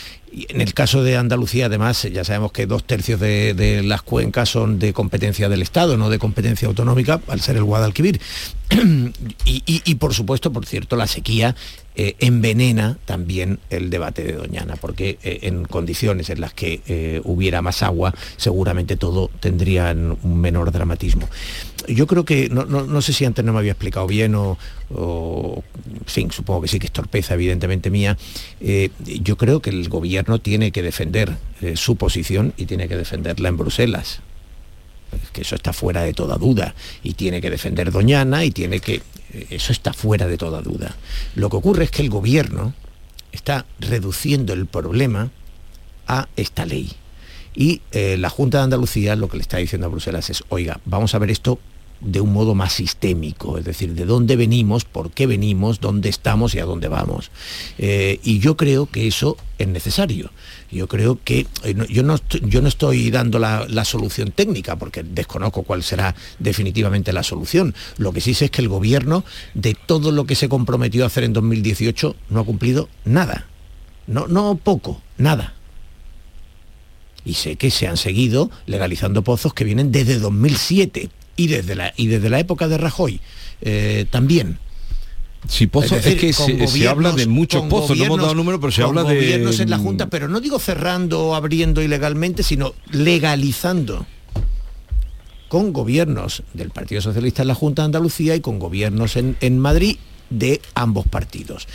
[0.49, 4.51] En el caso de Andalucía, además, ya sabemos que dos tercios de, de las cuencas
[4.51, 8.21] son de competencia del Estado, no de competencia autonómica, al ser el Guadalquivir.
[9.45, 11.55] y, y- y, por supuesto, por cierto, la sequía
[11.97, 17.21] eh, envenena también el debate de Doñana, porque eh, en condiciones en las que eh,
[17.25, 21.29] hubiera más agua, seguramente todo tendría un menor dramatismo.
[21.89, 24.59] Yo creo que, no, no- no sé si antes no me había explicado bien o,
[24.91, 25.63] o-
[26.07, 28.17] sí, supongo que sí que es torpeza evidentemente mía,
[29.01, 31.37] yo creo que el gobierno tiene que defender
[31.75, 34.21] su posición y tiene que defenderla en Bruselas
[35.33, 39.03] que eso está fuera de toda duda y tiene que defender Doñana y tiene que
[39.51, 40.97] eso está fuera de toda duda.
[41.35, 42.75] Lo que ocurre es que el gobierno
[43.33, 45.31] está reduciendo el problema
[46.07, 46.93] a esta ley.
[47.55, 50.81] Y eh, la Junta de Andalucía lo que le está diciendo a Bruselas es, oiga,
[50.85, 51.59] vamos a ver esto
[52.01, 56.55] de un modo más sistémico, es decir, de dónde venimos, por qué venimos, dónde estamos
[56.55, 57.31] y a dónde vamos.
[57.79, 60.31] Eh, y yo creo que eso es necesario.
[60.71, 65.03] Yo creo que eh, yo, no, yo no estoy dando la, la solución técnica porque
[65.03, 67.75] desconozco cuál será definitivamente la solución.
[67.97, 71.07] Lo que sí sé es que el gobierno de todo lo que se comprometió a
[71.07, 73.47] hacer en 2018 no ha cumplido nada.
[74.07, 75.55] No, no poco, nada.
[77.25, 81.93] Y sé que se han seguido legalizando pozos que vienen desde 2007 y desde la,
[81.97, 83.21] y desde la época de Rajoy
[83.61, 84.59] eh, también.
[85.49, 88.73] Sí, pozos, es, que se, se habla de muchos pozos, no hemos dado número, pero
[88.73, 89.15] se habla de...
[89.15, 94.07] gobiernos en la Junta, pero no digo cerrando o abriendo ilegalmente, sino legalizando
[95.49, 99.61] con gobiernos del Partido Socialista en la Junta de Andalucía y con gobiernos en, en
[99.61, 99.99] Madrid
[100.31, 101.69] de ambos partidos.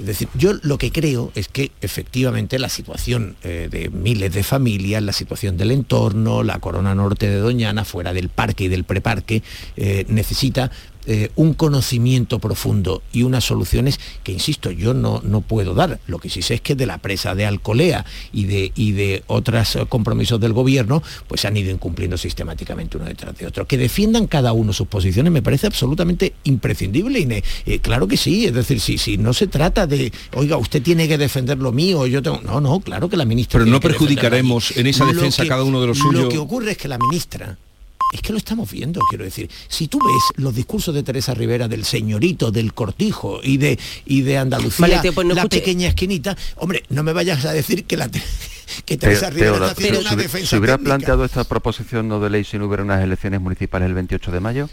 [0.00, 4.42] Es decir, yo lo que creo es que efectivamente la situación eh, de miles de
[4.42, 8.84] familias, la situación del entorno, la corona norte de Doñana, fuera del parque y del
[8.84, 9.42] preparque,
[9.76, 10.70] eh, necesita
[11.06, 16.00] eh, un conocimiento profundo y unas soluciones que, insisto, yo no, no puedo dar.
[16.06, 19.22] Lo que sí sé es que de la presa de Alcolea y de, y de
[19.26, 23.66] otros compromisos del gobierno, pues han ido incumpliendo sistemáticamente uno detrás de otro.
[23.66, 28.46] Que defiendan cada uno sus posiciones me parece absolutamente imprescindible y eh, claro que sí,
[28.46, 32.06] es decir, si, si no se trata de, oiga, usted tiene que defender lo mío,
[32.06, 32.40] yo tengo...
[32.42, 33.60] No, no, claro que la ministra...
[33.60, 36.24] Pero no perjudicaremos en esa defensa cada uno de los suyos.
[36.24, 37.56] Lo que ocurre es que la ministra
[38.12, 39.48] es que lo estamos viendo, quiero decir.
[39.68, 44.22] Si tú ves los discursos de Teresa Rivera del señorito, del cortijo y de, y
[44.22, 48.10] de Andalucía, pues la pequeña esquinita, hombre, no me vayas a decir que la...
[48.84, 52.58] que Teresa Rivera pero, una defensa ¿Se hubiera planteado esta proposición no de ley si
[52.58, 54.68] no hubiera unas elecciones municipales el 28 de mayo?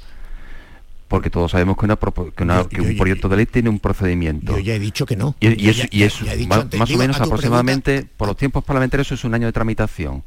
[1.07, 4.57] porque todos sabemos que, un proyecto de ley tiene un procedimiento.
[4.57, 5.35] Yo ya he dicho que no.
[5.39, 10.23] Y, es, más, o menos aproximadamente, por los tiempos parlamentarios, es un año de tramitación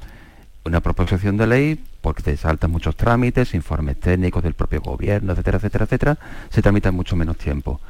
[0.64, 5.58] una proposición de ley, porque te saltan muchos trámites, informes técnicos del propio gobierno, etcétera,
[5.58, 6.18] etcétera, etcétera,
[6.50, 7.80] se tramita en mucho menos tiempo.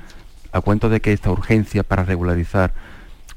[0.52, 2.72] A cuento de que esta urgencia para regularizar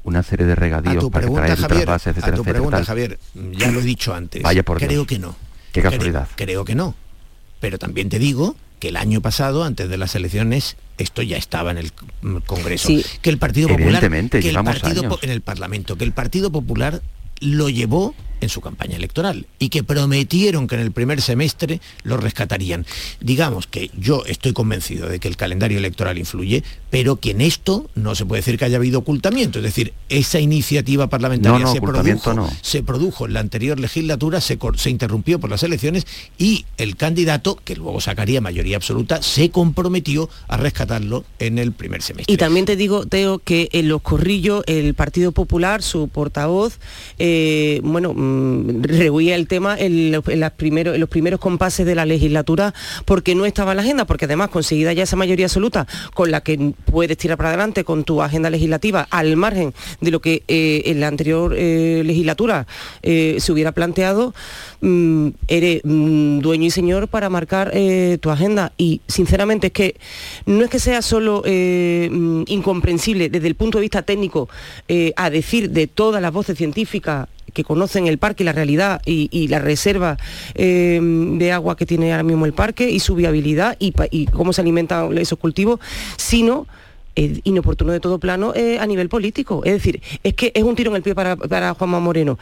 [0.04, 3.18] una serie de regadíos para traer Javier, bases, etcétera, a tu pregunta, Javier,
[3.52, 4.42] ya lo he dicho antes.
[4.42, 5.34] Vaya por creo que no.
[5.72, 6.28] Qué casualidad.
[6.36, 6.94] Creo, que no.
[7.58, 11.72] Pero también te digo que el año pasado, antes de las elecciones, esto ya estaba
[11.72, 11.92] en el
[12.44, 12.88] Congreso.
[13.22, 17.02] Que el Partido Popular, que el partido en el Parlamento, que el Partido Popular
[17.40, 18.14] lo llevó
[18.44, 22.86] en su campaña electoral y que prometieron que en el primer semestre lo rescatarían.
[23.20, 27.90] Digamos que yo estoy convencido de que el calendario electoral influye, pero que en esto
[27.94, 29.58] no se puede decir que haya habido ocultamiento.
[29.58, 34.90] Es decir, esa iniciativa parlamentaria se, produjo, se, produjo, en la anterior legislatura, se, se
[34.90, 36.06] interrumpió por las elecciones
[36.38, 42.02] y el candidato, que luego sacaría mayoría absoluta, se comprometió a rescatarlo en el primer
[42.02, 42.32] semestre.
[42.32, 46.78] Y también te digo, Teo, que en los corrillos el Partido Popular, su portavoz,
[47.18, 48.12] eh, bueno,
[48.82, 50.24] rehuía el tema en los,
[50.56, 54.50] primeros, los primeros compases de la legislatura porque no estaba en la agenda, porque además
[54.50, 58.50] conseguida ya esa mayoría absoluta con la que puedes tirar para adelante con tu agenda
[58.50, 62.66] legislativa al margen de lo que eh, en la anterior eh, legislatura
[63.02, 64.34] eh, se hubiera planteado,
[64.80, 67.72] mm, eres mm, dueño y señor para marcar
[68.20, 68.72] tu agenda.
[68.76, 69.96] Y sinceramente es que
[70.46, 74.48] no es que sea solo incomprensible desde el punto de vista técnico
[75.16, 79.58] a decir de todas las voces científicas que conocen el parque, la realidad y, la
[79.58, 80.16] reserva
[80.54, 83.92] eh, de agua que tiene ahora mismo el parque y su viabilidad y,
[84.26, 85.80] cómo se alimentan esos cultivos,
[86.16, 86.66] sino
[87.16, 89.62] eh, inoportuno de todo plano eh, a nivel político.
[89.64, 92.38] Es decir, es que es un tiro en el pie para, para Juanma Moreno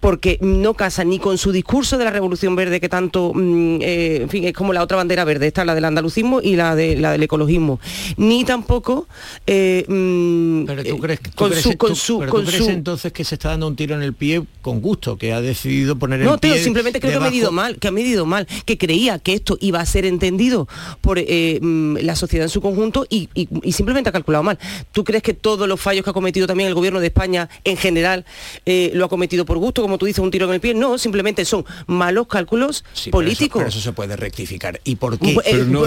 [0.00, 4.18] porque no casa ni con su discurso de la Revolución Verde que tanto, mm, eh,
[4.22, 6.96] en fin, es como la otra bandera verde, esta la del andalucismo y la, de,
[6.96, 7.80] la del ecologismo,
[8.16, 9.08] ni tampoco...
[9.46, 12.68] Eh, mm, pero tú crees, que con su, con su, con su...
[12.68, 15.96] entonces que se está dando un tiro en el pie con gusto, que ha decidido
[15.96, 16.50] poner no, el pie...
[16.50, 19.58] No, simplemente creo que ha medido mal, que ha medido mal, que creía que esto
[19.60, 20.68] iba a ser entendido
[21.00, 23.28] por eh, mm, la sociedad en su conjunto y,
[23.72, 24.58] simplemente ha calculado mal.
[24.92, 27.76] ¿Tú crees que todos los fallos que ha cometido también el gobierno de España en
[27.76, 28.24] general
[28.64, 29.87] lo ha cometido por gusto?
[29.88, 33.60] Como tú dices, un tiro en el pie, no, simplemente son malos cálculos políticos.
[33.60, 34.80] Pero eso, se puede rectificar.
[34.84, 35.34] ¿Y por qué?
[35.42, 35.86] Pero no,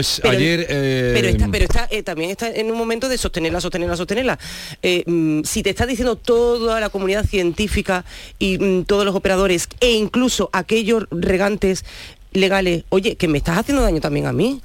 [0.00, 0.66] es, ayer...
[0.68, 4.38] Pero, está, pero está, eh, también está en un momento de sostenerla, sostenerla, sostenerla.
[4.82, 8.04] Eh, mm, si te está diciendo toda la comunidad científica
[8.40, 11.84] y mm, todos los operadores e incluso aquellos regantes
[12.32, 14.60] legales, oye, que me estás haciendo daño también a mí.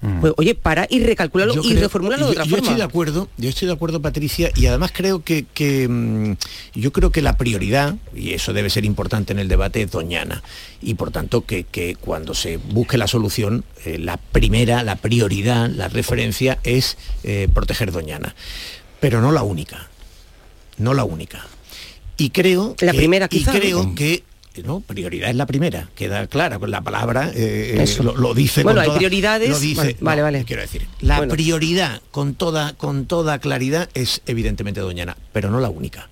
[0.00, 0.20] Mm.
[0.20, 3.66] Pues, oye, para y recalculalo y reformulalo de otra yo Estoy de acuerdo, yo estoy
[3.66, 5.44] de acuerdo, Patricia, y además creo que,
[5.88, 6.32] mm,
[6.74, 10.42] yo creo que la prioridad, y eso debe ser importante en el debate, es Doñana.
[10.80, 15.88] Y por tanto que, cuando se busque la solución, eh, la primera, la prioridad, la
[15.88, 18.34] referencia es eh, proteger Doñana.
[19.00, 19.88] Pero no la única.
[20.76, 21.44] No la única.
[22.16, 24.24] Y creo la primera y creo que
[24.64, 24.80] ¿no?
[24.80, 28.62] Prioridad es la primera, queda clara, con la palabra eh, eh, lo, dice.
[28.62, 29.50] Bueno, hay prioridades.
[30.00, 30.44] vale, vale.
[30.44, 35.68] Quiero decir, la prioridad con toda, con toda claridad es evidentemente Doñana, pero no la
[35.68, 36.08] única.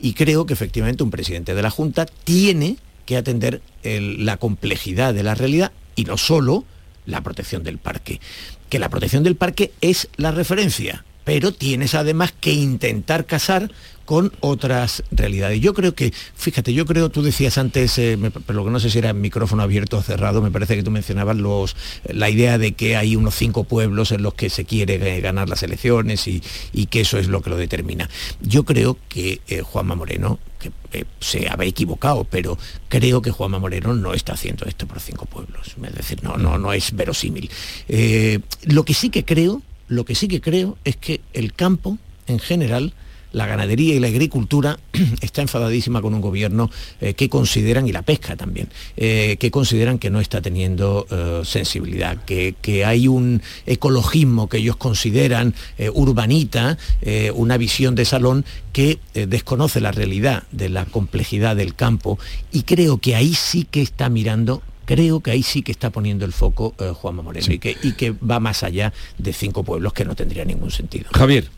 [0.00, 5.22] Y creo que efectivamente un presidente de la Junta tiene que atender la complejidad de
[5.22, 6.64] la realidad y no solo
[7.06, 8.20] la protección del parque.
[8.68, 13.70] Que la protección del parque es la referencia, pero tienes además que intentar casar
[14.04, 15.60] con otras realidades.
[15.60, 18.98] Yo creo que, fíjate, yo creo, tú decías antes, eh, pero que no sé si
[18.98, 22.96] era micrófono abierto o cerrado, me parece que tú mencionabas los, la idea de que
[22.96, 26.42] hay unos cinco pueblos en los que se quiere eh, ganar las elecciones y,
[26.90, 28.10] que eso es lo que lo determina.
[28.42, 32.58] Yo creo que eh, Juanma Moreno, que se había equivocado, pero
[32.88, 35.74] creo que Juanma Moreno no está haciendo esto por cinco pueblos.
[35.82, 37.50] Es decir, no, no, no es verosímil.
[38.64, 42.38] lo que sí que creo, lo que sí que creo es que el campo, en
[42.38, 42.94] general,
[43.32, 44.78] la ganadería y la agricultura
[45.20, 46.70] está enfadadísima con un gobierno
[47.00, 51.42] eh, que consideran, y la pesca también, eh, que consideran que no está teniendo eh,
[51.44, 55.54] sensibilidad, que, que, hay un ecologismo que ellos consideran
[55.94, 56.76] urbanita,
[57.34, 62.18] una visión de salón que desconoce la realidad de la complejidad del campo
[62.50, 66.24] y creo que ahí sí que está mirando creo que ahí sí que está poniendo
[66.24, 70.04] el foco Juanma Moreno y, que, y que va más allá de cinco pueblos que
[70.04, 71.08] no tendría ningún sentido.
[71.12, 71.48] Javier.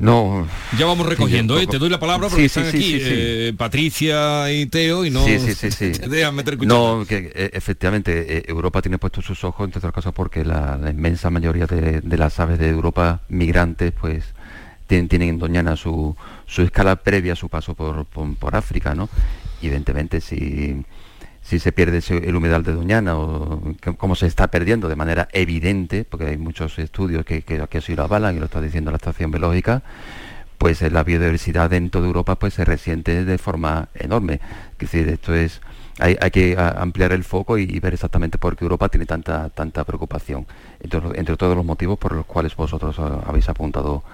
[0.00, 0.46] No.
[0.78, 1.66] Ya vamos recogiendo, ¿eh?
[1.66, 5.70] te doy la palabra porque están aquí eh, Patricia y Teo y no sí, sí,
[5.70, 5.92] sí,
[6.32, 10.44] meter No, que eh, efectivamente eh, Europa tiene puestos sus ojos, entre otras cosas, porque
[10.44, 14.24] la, inmensa mayoría de, las aves de Europa migrantes, pues
[14.86, 16.16] tienen, tienen en Doñana su,
[16.46, 19.08] su escala previa a su paso por, por, África, ¿no?
[19.60, 20.82] Y evidentemente si
[21.50, 23.60] si se pierde el humedal de Doñana o
[23.96, 27.96] cómo se está perdiendo de manera evidente, porque hay muchos estudios que, que, que así
[27.96, 29.82] lo avalan y lo está diciendo la estación biológica,
[30.58, 34.34] pues la biodiversidad en toda Europa pues se resiente de forma enorme.
[34.74, 35.60] Es decir, esto es
[35.98, 40.46] hay, que ampliar el foco y, ver exactamente por qué Europa tiene tanta tanta preocupación,
[40.78, 42.96] entre, entre todos los motivos por los cuales vosotros
[43.26, 44.04] habéis apuntado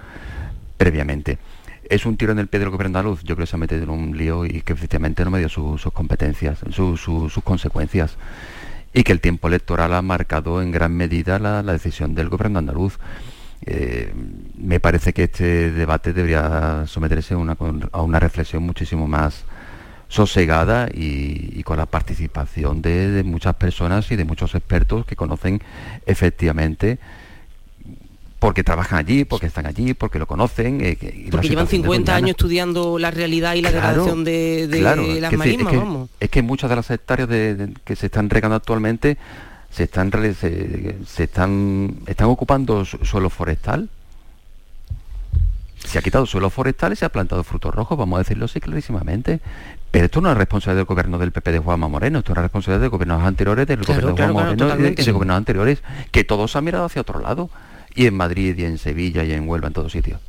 [0.75, 1.37] previamente
[1.89, 3.21] es un tiro en el pie del gobierno andaluz.
[3.23, 5.49] Yo creo que se ha metido en un lío y que efectivamente no me dio
[5.49, 8.17] sus competencias, sus consecuencias.
[8.93, 12.97] Y que el tiempo electoral ha marcado en gran medida la, decisión del gobierno andaluz.
[13.65, 14.13] Eh,
[14.57, 19.43] me parece que este debate debería someterse a una, reflexión muchísimo más
[20.07, 25.61] sosegada y, con la participación de, muchas personas y de muchos expertos que conocen
[26.05, 26.97] efectivamente
[28.39, 30.79] porque trabajan allí, porque están allí, porque lo conocen.
[30.81, 34.67] Eh, porque llevan 50 años estudiando la realidad y la degradación de,
[35.21, 36.09] las marismas, es que, vamos.
[36.19, 37.27] Es que muchas de las hectáreas
[37.83, 39.17] que se están regando actualmente
[39.71, 43.89] se están se, están están ocupando suelo forestal.
[45.83, 48.59] Se ha quitado suelo forestal y se ha plantado frutos rojos, vamos a decirlo así
[48.59, 49.39] clarísimamente.
[49.89, 52.81] Pero esto no es responsabilidad del gobierno del PP de Juanma Moreno, esto es responsabilidad
[52.81, 55.81] de gobiernos anteriores, del gobierno de Juanma Moreno y de gobiernos anteriores,
[56.11, 57.49] que todos han mirado hacia otro lado
[57.97, 60.21] y en Madrid y en Sevilla y en Huelva, en todos sitios.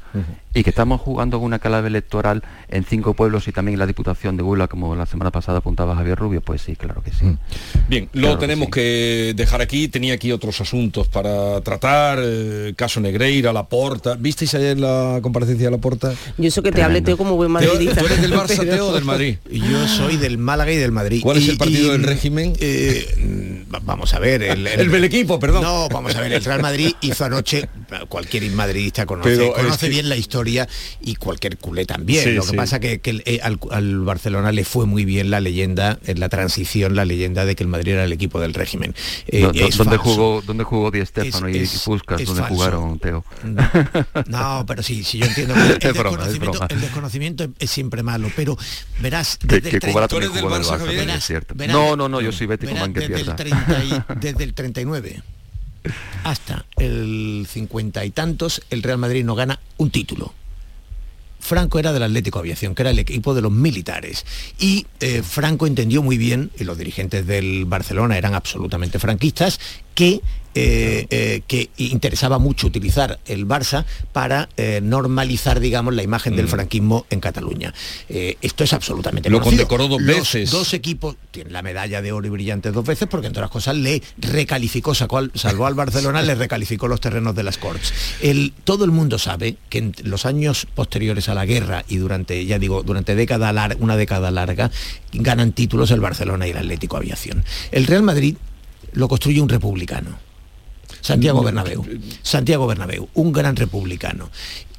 [0.54, 3.86] Y que estamos jugando con una clave electoral en cinco pueblos y también en la
[3.86, 7.26] Diputación de Huelva, como la semana pasada apuntaba Javier Rubio, pues sí, claro que sí.
[7.26, 7.38] Mm.
[7.88, 13.52] Bien, lo tenemos que, dejar aquí, tenía aquí otros asuntos para tratar, eh, caso Negreira,
[13.52, 14.16] La Porta.
[14.18, 16.12] ¿Visteis ayer la comparecencia de La Porta?
[16.36, 18.00] Yo eso que te hable Teo como buen madridista.
[18.00, 19.36] ¿Tú eres del Barça, Teo, del Madrid?
[19.50, 21.20] Yo soy del Málaga y del Madrid.
[21.22, 22.54] ¿Cuál es el partido del régimen?
[22.58, 24.42] Eh, vamos a ver.
[24.42, 25.62] El, el, equipo, perdón.
[25.62, 27.68] No, vamos a ver, el Real Madrid hizo anoche,
[28.08, 30.68] cualquier madridista conoce, conoce bien la historia
[31.00, 32.36] y cualquier culé también.
[32.36, 36.20] Lo que pasa que, que eh, al, Barcelona le fue muy bien la leyenda, en
[36.20, 38.94] la transición, la leyenda de que el Madrid era el equipo del régimen.
[39.26, 39.40] Eh,
[39.76, 42.24] ¿Dónde, jugó, ¿Dónde jugó Di Stefano y Puskas?
[42.24, 43.24] ¿Dónde jugaron, Teo?
[44.26, 48.56] No, pero sí, sí yo entiendo que el, desconocimiento, el desconocimiento es siempre malo, pero
[49.00, 49.38] verás...
[49.42, 50.08] Desde el 30,
[51.66, 55.22] no, no, no, yo soy que desde, el desde el 39
[56.24, 60.34] hasta el 50 y tantos, el Real Madrid no gana un título.
[61.40, 64.26] Franco era del Atlético Aviación, que era el equipo de los militares.
[64.58, 69.60] Y eh, Franco entendió muy bien, y los dirigentes del Barcelona eran absolutamente franquistas,
[69.98, 70.22] que
[70.54, 76.46] eh, eh, que interesaba mucho utilizar el Barça para eh, normalizar, digamos, la imagen del
[76.46, 76.48] mm.
[76.48, 77.74] franquismo en Cataluña.
[78.08, 80.50] esto es absolutamente Lo condecoró dos veces.
[80.52, 83.76] Dos equipos tienen la medalla de oro y brillante dos veces porque entre otras cosas
[83.76, 87.92] le recalificó, sacó salvó al Barcelona, le recalificó los terrenos de las Corts.
[88.20, 92.46] El, todo el mundo sabe que en los años posteriores a la guerra y durante,
[92.46, 94.70] ya digo, durante década una década larga,
[95.12, 97.44] ganan títulos el Barcelona y el Atlético Aviación.
[97.72, 98.36] El Real Madrid
[98.92, 100.28] lo construye un republicano
[101.00, 101.84] Santiago Bernabéu.
[102.22, 104.30] Santiago Bernabéu, un gran republicano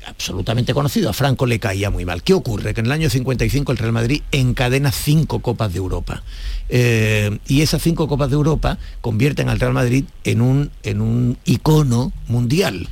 [0.06, 1.10] absolutamente conocido.
[1.10, 2.24] A Franco le caía muy mal.
[2.24, 2.74] ¿Qué ocurre?
[2.74, 6.24] Que en el año 55 el Real Madrid encadena cinco Copas de Europa.
[6.70, 11.38] Eh, y esas cinco Copas de Europa convierten al Real Madrid en un, en un
[11.46, 12.88] icono mundial.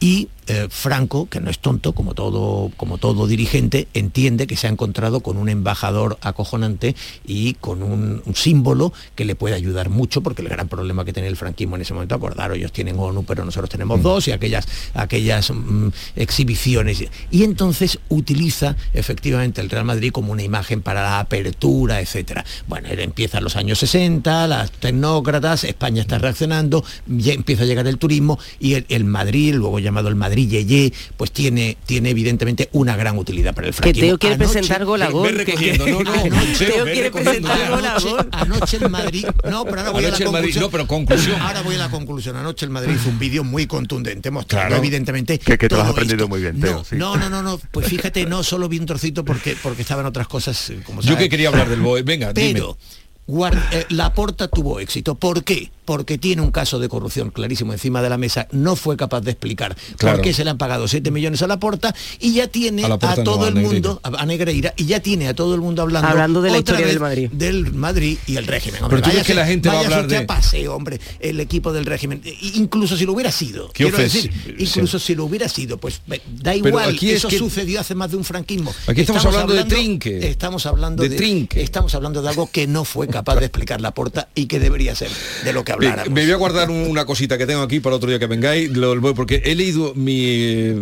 [0.00, 4.66] Y eh, Franco, que no es tonto, como todo, como todo dirigente, entiende que se
[4.66, 6.96] ha encontrado con un embajador acojonante
[7.26, 11.28] y con un, símbolo que le puede ayudar mucho, porque el gran problema que tiene
[11.28, 14.02] el franquismo en ese momento, acordaros, ellos tienen ONU, pero nosotros tenemos mm.
[14.02, 17.04] dos, y aquellas, aquellas mm, exhibiciones.
[17.30, 22.40] Y entonces utiliza efectivamente el Real Madrid como una imagen para la apertura, etc.
[22.66, 27.66] Bueno, él empieza en los años 60, las tecnócratas, España está reaccionando, ya empieza a
[27.66, 32.10] llegar el turismo y el Madrid, luego llamado el Madrid, Madrid Yeye, pues tiene, tiene
[32.10, 34.08] evidentemente una gran utilidad para el Que franquismo.
[34.08, 35.36] Teo quiere Anoche- presentar gol a gol.
[35.44, 35.78] que- que-
[36.58, 38.28] Teo quiere presentar gol a gol.
[38.32, 40.62] Anoche el Madrid, no, pero ahora voy Anoche a la Madrid, conclusión.
[40.62, 41.40] no, pero conclusión.
[41.40, 42.36] Ahora voy a la conclusión.
[42.36, 44.82] Anoche el Madrid hizo un vídeo muy contundente, mostrando Claro.
[44.82, 46.28] evidentemente Que, que te lo has aprendido esto.
[46.28, 46.84] muy bien, No, Teo.
[46.84, 46.96] sí.
[46.96, 50.28] no, no, no, no, pues fíjate, no solo vi un trocito porque porque estaban otras
[50.28, 51.24] cosas eh, como Yo sabes.
[51.24, 52.02] que quería hablar del BOE.
[52.02, 52.52] Venga, dime.
[52.52, 52.78] Pero
[53.26, 55.14] Guar- eh, Laporta tuvo éxito.
[55.14, 55.70] ¿Por qué?
[55.88, 58.46] Porque tiene un caso de corrupción clarísimo encima de la mesa.
[58.52, 60.18] No fue capaz de explicar Claro.
[60.18, 62.88] por qué se le han pagado 7 millones a Laporta y ya tiene A a,
[62.90, 65.80] Laporta no, todo a el mundo, a, Negreira, y ya tiene a todo el mundo
[65.80, 67.30] hablando, Hablando de la otra historia vez del Madrid.
[67.32, 68.82] Del Madrid y el régimen.
[68.86, 71.72] Pero tú ves que la gente va a hablar de- a paseo, hombre, el equipo
[71.72, 72.20] del régimen.
[72.22, 73.68] I- Incluso si lo hubiera sido.
[73.72, 76.02] Qué Quiero decir, incluso si lo hubiera sido, pues
[76.42, 76.90] da igual.
[76.90, 78.74] aquí es Eso que- sucedió hace más de un franquismo.
[78.88, 80.28] Aquí estamos hablando de trinque.
[80.28, 81.62] Estamos hablando De de, trinque.
[81.62, 84.94] Estamos hablando de algo que no fue capaz de explicar la porta y que debería
[84.94, 85.08] ser
[85.46, 86.12] de lo que habláramos.
[86.14, 88.70] me voy a guardar un- una cosita que tengo aquí para otro día que vengáis,
[89.14, 90.76] porque he leído mi eh,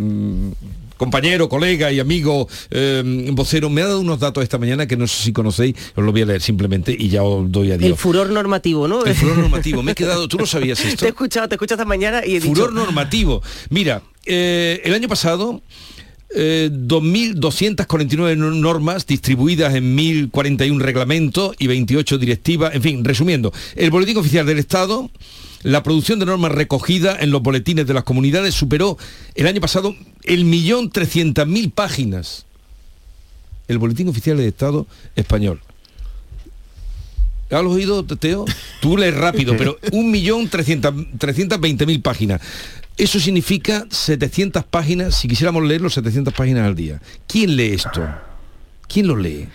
[0.96, 5.06] compañero, colega y amigo eh, vocero, me ha dado unos datos esta mañana que no
[5.06, 7.90] sé si conocéis, os lo voy a leer simplemente y ya os doy adiós.
[7.90, 9.04] El furor normativo, ¿no?
[9.04, 11.00] El furor normativo, me he quedado, tú no sabías esto.
[11.00, 12.70] Te he escuchado, te he escuchado esta mañana y he Furor dicho...
[12.70, 13.42] normativo.
[13.70, 15.60] Mira, eh, el año pasado,
[16.34, 22.74] eh, 2.249 no- normas distribuidas en 1.041 reglamentos y 28 directivas.
[22.74, 25.10] En fin, resumiendo, el Boletín Oficial del Estado,
[25.62, 28.98] la producción de normas recogida en los boletines de las comunidades superó
[29.34, 32.44] el año pasado el millón trescientas mil páginas.
[33.68, 35.60] El Boletín Oficial del Estado español.
[37.50, 38.44] ¿Has oído, Teo?
[38.80, 40.92] Tú lees rápido, pero un millón trescientas
[41.60, 42.40] veinte mil páginas.
[42.96, 47.00] Eso significa 700 páginas, si quisiéramos leerlo, 700 páginas al día.
[47.26, 48.06] ¿Quién lee esto?
[48.88, 49.48] ¿Quién lo lee?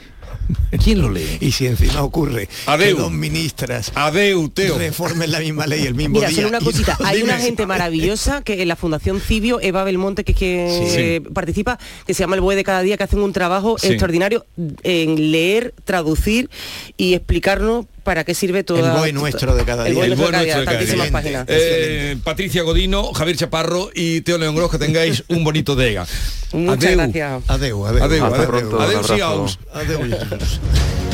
[0.84, 1.26] ¿Quién lo lee?
[1.42, 2.96] Y si encima ocurre Adeu.
[2.98, 4.78] que dos ministras Adeu, Teo.
[4.78, 6.36] reformen la misma ley el mismo Mira, día.
[6.38, 10.24] solo una cosita, no- hay una gente maravillosa que en la Fundación Cibio, Eva Belmonte,
[10.24, 10.96] que, es que Sí.
[11.00, 13.88] eh, participa, que se llama El Bue de cada día, que hacen un trabajo Sí.
[13.88, 14.46] extraordinario
[14.84, 16.50] en leer, traducir
[16.98, 18.94] y explicarnos para qué sirve toda...
[18.94, 20.04] El BOE nuestro de cada El día.
[20.04, 21.12] BOE El nuestro de cada BOE día, nuestro de cada tantísimas día.
[21.14, 21.46] páginas.
[21.48, 26.06] Eh, Patricia Godino, Javier Chaparro y Teo León Gros, que tengáis un bonito día.
[26.54, 26.98] Muchas Adeu.
[26.98, 27.44] gracias.
[27.50, 28.04] Adeu, adeu.
[28.04, 29.16] Adeu, Hasta adeu, pronto, un adeu, abrazo.
[29.16, 29.60] siaus.
[29.74, 30.00] Adeu.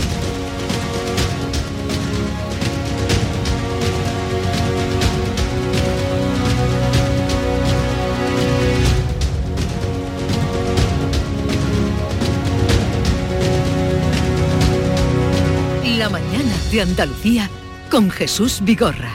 [16.78, 17.50] de Andalucía
[17.90, 19.10] con Jesús Vigorra.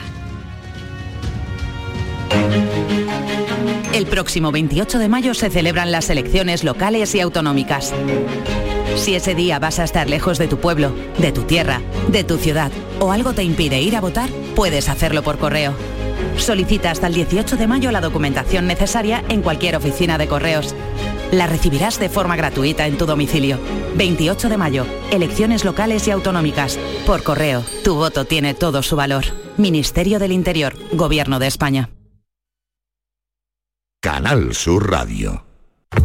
[3.93, 7.93] El próximo 28 de mayo se celebran las elecciones locales y autonómicas.
[8.97, 12.37] Si ese día vas a estar lejos de tu pueblo, de tu tierra, de tu
[12.37, 15.73] ciudad o algo te impide ir a votar, puedes hacerlo por correo.
[16.37, 20.75] Solicita hasta el 18 de mayo la documentación necesaria en cualquier oficina de correos.
[21.33, 23.57] La recibirás de forma gratuita en tu domicilio.
[23.95, 26.77] 28 de mayo, elecciones locales y autonómicas.
[27.07, 29.25] Por correo, tu voto tiene todo su valor.
[29.57, 31.89] Ministerio del Interior, Gobierno de España.
[33.99, 35.52] Canal Sur Radio.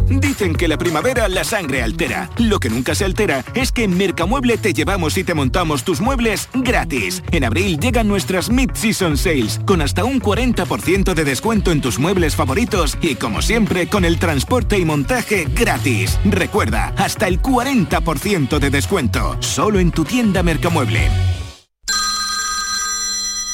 [0.09, 2.29] Dicen que la primavera la sangre altera.
[2.37, 6.01] Lo que nunca se altera es que en Mercamueble te llevamos y te montamos tus
[6.01, 7.23] muebles gratis.
[7.31, 12.35] En abril llegan nuestras Mid-Season Sales con hasta un 40% de descuento en tus muebles
[12.35, 16.19] favoritos y como siempre con el transporte y montaje gratis.
[16.25, 19.37] Recuerda, hasta el 40% de descuento.
[19.39, 21.09] Solo en tu tienda Mercamueble.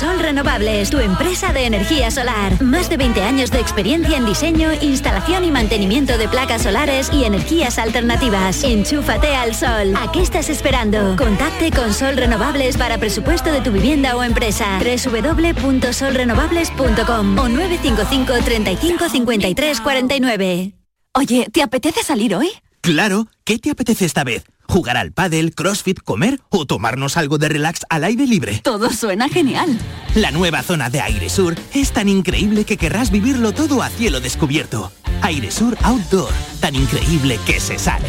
[0.00, 2.62] Sol Renovables, tu empresa de energía solar.
[2.62, 7.24] Más de 20 años de experiencia en diseño, instalación y mantenimiento de placas solares y
[7.24, 8.64] energías alternativas.
[8.64, 9.94] Enchúfate al sol.
[9.94, 11.16] ¿A qué estás esperando?
[11.16, 14.78] Contacte con Sol Renovables para presupuesto de tu vivienda o empresa.
[14.78, 20.72] www.solrenovables.com o 955 35 53 49.
[21.12, 22.48] Oye, ¿te apetece salir hoy?
[22.80, 24.44] Claro, ¿qué te apetece esta vez?
[24.70, 28.60] Jugar al pádel, crossfit, comer o tomarnos algo de relax al aire libre.
[28.62, 29.78] Todo suena genial.
[30.14, 34.20] La nueva zona de Aire Sur es tan increíble que querrás vivirlo todo a cielo
[34.20, 34.90] descubierto.
[35.22, 38.08] Aire Sur Outdoor, tan increíble que se sale.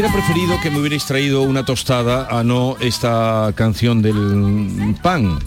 [0.00, 5.38] Hubiera preferido que me hubierais traído una tostada a no esta canción del pan.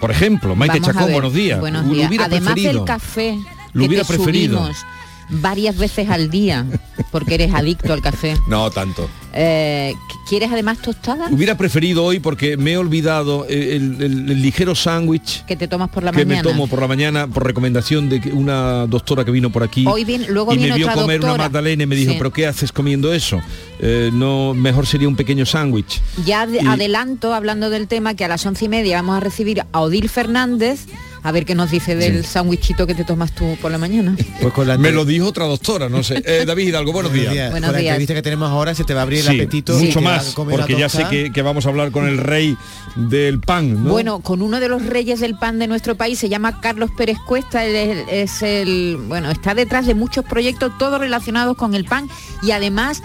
[0.00, 1.14] Por ejemplo, Maite Vamos a Chacón, ver.
[1.14, 1.58] buenos días.
[1.58, 2.08] Buenos Lo días.
[2.08, 2.84] hubiera Además preferido.
[2.84, 3.38] del café
[3.72, 4.58] Lo que hubiera te preferido.
[4.58, 4.86] subimos
[5.28, 6.64] varias veces al día,
[7.10, 8.36] porque eres adicto al café.
[8.48, 9.08] No tanto.
[9.34, 9.94] Eh,
[10.28, 15.44] ¿Quieres además tostadas Hubiera preferido hoy porque me he olvidado el, el- el ligero sándwich
[15.44, 16.42] que te tomas por la que mañana?
[16.42, 19.84] me tomo por la mañana por recomendación de que una doctora que vino por aquí
[19.86, 22.18] Hoy viene- luego y me vio otra comer una magdalena y me dijo Sí.
[22.18, 23.40] pero qué haces comiendo eso
[23.80, 28.28] Eh, no mejor sería un pequeño sándwich Ya Y- adelanto, hablando del tema, que a
[28.28, 30.86] las once y media vamos a recibir a Odil Fernández,
[31.22, 34.16] a ver qué nos dice del sándwichito que te tomas tú por la mañana.
[34.40, 37.50] Pues con la me lo dijo otra doctora no sé Eh, David Hidalgo buenos días,
[37.50, 37.92] Buenos con la días.
[37.92, 39.78] entrevista que tenemos ahora se te va a abrir el Sí, apetito.
[39.78, 42.56] mucho más porque ya sé que, que vamos a hablar con el rey
[42.96, 43.90] del pan ¿no?
[43.90, 47.18] Bueno, con uno de los reyes del pan de nuestro país, se llama Carlos Pérez
[47.26, 47.74] Cuesta, él
[48.08, 52.08] es, es el, bueno, está detrás de muchos proyectos, todos relacionados con el pan
[52.42, 53.02] y además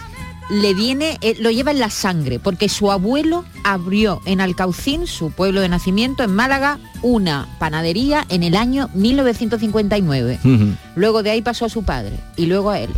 [0.50, 5.32] le viene, eh, lo lleva en la sangre, porque su abuelo abrió en Alcaucín, su
[5.32, 10.40] pueblo de nacimiento, en Málaga, una panadería en el año 1959.
[10.44, 10.76] Ujú.
[10.96, 12.90] Luego de ahí pasó a su padre y luego a él.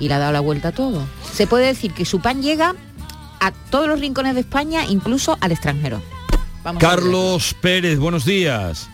[0.00, 1.02] Y le ha dado la vuelta a todo.
[1.32, 2.74] Se puede decir que su pan llega
[3.40, 6.00] a todos los rincones de España, incluso al extranjero.
[6.62, 6.80] Vamos.
[6.80, 8.88] Carlos Pérez buenos días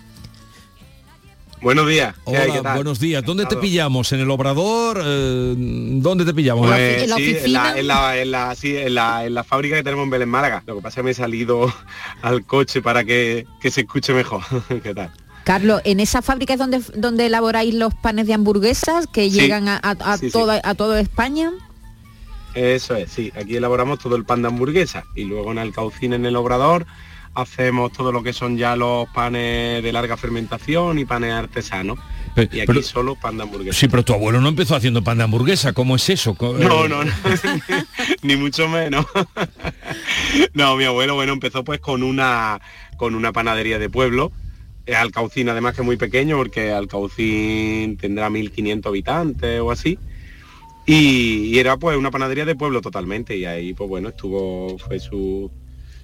[1.65, 2.15] Buenos días.
[2.27, 2.45] ¿Qué hay?
[2.51, 2.75] Hola, ¿Qué tal?
[2.77, 3.25] buenos días.
[3.25, 4.13] ¿Dónde te pillamos?
[4.13, 5.01] ¿En el Obrador?
[5.03, 6.69] Eh, ¿Dónde te pillamos?
[6.69, 9.83] Pues sí, en la, en la- en la- sí, en la- en la fábrica que
[9.83, 10.63] tenemos en Belén Málaga.
[10.67, 11.73] Lo que pasa es que me he salido
[12.23, 14.43] al coche para que, que se escuche mejor.
[14.83, 15.11] ¿Qué tal?
[15.45, 19.41] Carlos, ¿en esa fábrica es donde, donde elaboráis los panes de hamburguesas que Sí.
[19.41, 20.33] llegan a, a- a Sí, sí.
[20.33, 21.51] toda, a toda España?
[22.55, 23.33] Eso es, sí.
[23.35, 26.87] Aquí elaboramos todo el pan de hamburguesa y luego en Alcaucín, en el Obrador,
[27.35, 31.99] hacemos todo lo que son ya los panes de larga fermentación y panes artesanos.
[32.35, 33.79] Pe- Y aquí pero- solo pan de hamburguesa.
[33.79, 35.73] Sí, pero tu abuelo no empezó haciendo pan de hamburguesa.
[35.73, 36.35] ¿Cómo es eso?
[36.35, 37.13] Co- No, eh, no, no.
[38.23, 39.07] ni mucho menos.
[40.55, 42.61] no, mi abuelo, bueno, empezó pues con una
[42.97, 44.33] con una panadería de pueblo.
[44.87, 49.99] Eh, Alcaucín además que es muy pequeño porque Alcaucín tendrá 1500 habitantes o así.
[50.87, 54.99] Y, y era pues una panadería de pueblo totalmente y ahí pues bueno, estuvo fue
[55.01, 55.51] su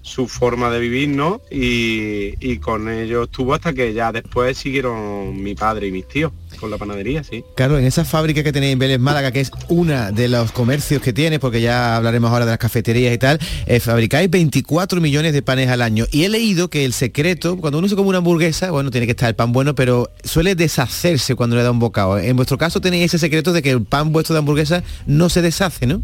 [0.03, 1.41] su forma de vivir, ¿no?
[1.51, 6.33] Y, y con ello estuvo hasta que ya después siguieron mi padre y mis tíos
[6.61, 7.43] con la panadería, sí.
[7.57, 11.03] Claro, en esa fábrica que tenéis en Vélez Málaga, que es una de los comercios
[11.03, 15.33] que tiene, porque ya hablaremos ahora de las cafeterías y tal, eh, fabricáis 24 millones
[15.33, 16.05] de panes al año.
[16.13, 19.13] Y he leído que el secreto, cuando uno se come una hamburguesa, bueno, tiene que
[19.13, 22.19] estar el pan bueno, pero suele deshacerse cuando le da un bocado.
[22.19, 25.43] En vuestro caso tenéis ese secreto de que el pan vuestro de hamburguesa no se
[25.43, 26.03] deshace, ¿no?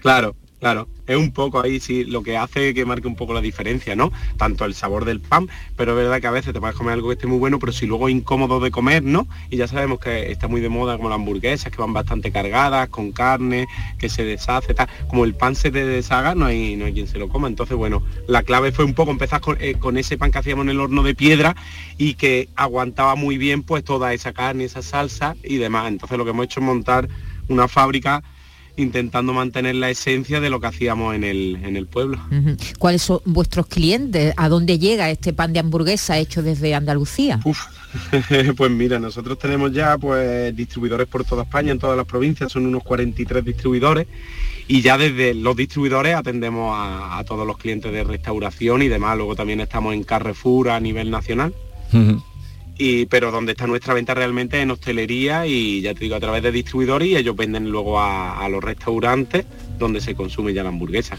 [0.00, 0.86] Claro, claro.
[1.08, 4.12] Es un poco ahí sí lo que hace que marque un poco la diferencia, ¿no?
[4.36, 7.08] Tanto el sabor del pan, pero es verdad que a veces te puedes comer algo
[7.08, 9.26] que esté muy bueno, pero si luego es incómodo de comer, ¿no?
[9.50, 12.88] Y ya sabemos que está muy de moda como las hamburguesas, que van bastante cargadas,
[12.90, 13.66] con carne,
[13.98, 14.88] que se deshace, tal.
[15.08, 17.48] Como el pan se te deshaga, no hay, no hay quien se lo coma.
[17.48, 20.62] Entonces, bueno, la clave fue un poco empezar con, eh, con ese pan que hacíamos
[20.62, 21.56] en el horno de piedra
[21.98, 25.88] y que aguantaba muy bien pues toda esa carne, esa salsa y demás.
[25.88, 27.08] Entonces lo que hemos hecho es montar
[27.48, 28.22] una fábrica
[28.76, 32.18] intentando mantener la esencia de lo que hacíamos en el, en el pueblo.
[32.78, 34.34] ¿Cuáles son vuestros clientes?
[34.36, 37.40] ¿A dónde llega este pan de hamburguesa hecho desde Andalucía?
[38.56, 42.66] pues mira, nosotros tenemos ya pues distribuidores por toda España, en todas las provincias, son
[42.66, 44.06] unos 43 distribuidores
[44.68, 49.16] y ya desde los distribuidores atendemos a, a todos los clientes de restauración y demás.
[49.16, 51.54] Luego también estamos en Carrefour a nivel nacional.
[52.78, 56.42] Y pero donde está nuestra venta realmente en hostelería y ya te digo a través
[56.42, 59.44] de distribuidores y ellos venden luego a, a los restaurantes
[59.78, 61.16] donde se consume ya la hamburguesa.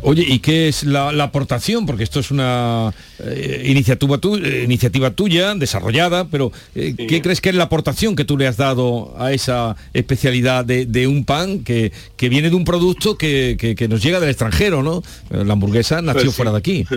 [0.00, 1.84] Oye, ¿y qué es la, la aportación?
[1.84, 7.40] Porque esto es una eh, iniciativa, tu- eh, iniciativa tuya, desarrollada, pero eh, ¿qué crees
[7.40, 11.24] que es la aportación que tú le has dado a esa especialidad de, de un
[11.24, 15.02] pan que, que viene de un producto que, que- que nos llega del extranjero, ¿no?
[15.30, 16.36] La hamburguesa nació Pues sí.
[16.36, 16.84] fuera de aquí.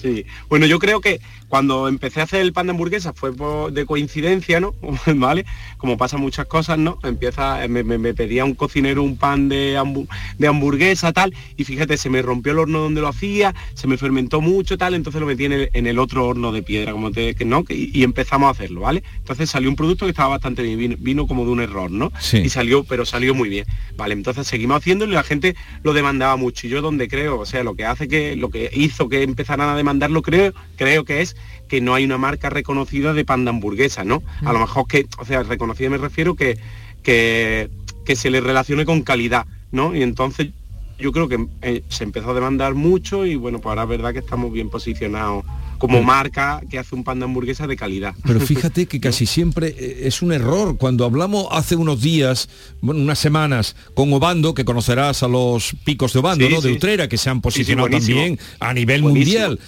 [0.00, 3.72] Sí, bueno, yo creo que cuando empecé a hacer el pan de hamburguesa fue por-
[3.72, 4.74] de coincidencia, ¿no?
[5.16, 5.44] ¿Vale?
[5.78, 6.98] Como pasan muchas cosas, ¿no?
[7.02, 11.64] Empieza, me, me- me pedía un cocinero un pan de, hambu- de hamburguesa, tal, y
[11.64, 15.20] fíjate, se me rompió el horno donde lo hacía, se me fermentó mucho, tal, entonces
[15.20, 17.64] lo metí en el, en el otro horno de piedra, como te, que, ¿no?
[17.68, 19.02] Y, y empezamos a hacerlo, ¿vale?
[19.18, 22.12] Entonces salió un producto que estaba bastante bien, vino, vino como de un error, ¿no?
[22.20, 22.38] Sí.
[22.38, 23.64] Y salió, pero salió muy bien.
[23.96, 26.66] Vale, entonces seguimos haciéndolo y la gente lo demandaba mucho.
[26.66, 29.68] Y yo donde creo, o sea, lo que hace que, lo que hizo que empezaran
[29.68, 31.36] a demandarlo, creo, creo que es
[31.68, 34.22] que no hay una marca reconocida de pan de hamburguesa, ¿no?
[34.44, 36.58] A lo mejor que, o sea, reconocida me refiero que,
[37.02, 37.70] que,
[38.04, 39.94] que se le relacione con calidad, ¿no?
[39.94, 40.48] Y entonces
[40.98, 44.12] yo creo que eh, se empezó a demandar mucho y bueno, pues ahora es verdad
[44.12, 45.44] que estamos bien posicionados
[45.78, 48.14] como marca que hace un pan de hamburguesa de calidad.
[48.26, 50.76] Pero fíjate que casi siempre eh, es un error.
[50.76, 52.48] Cuando hablamos hace unos días,
[52.80, 56.60] bueno, unas semanas, con Obando, que conocerás a los picos de Obando, Sí, ¿no?
[56.60, 56.72] De.
[56.72, 59.38] Utrera, que se han sí, posicionado también a nivel Buenísimo.
[59.40, 59.60] mundial.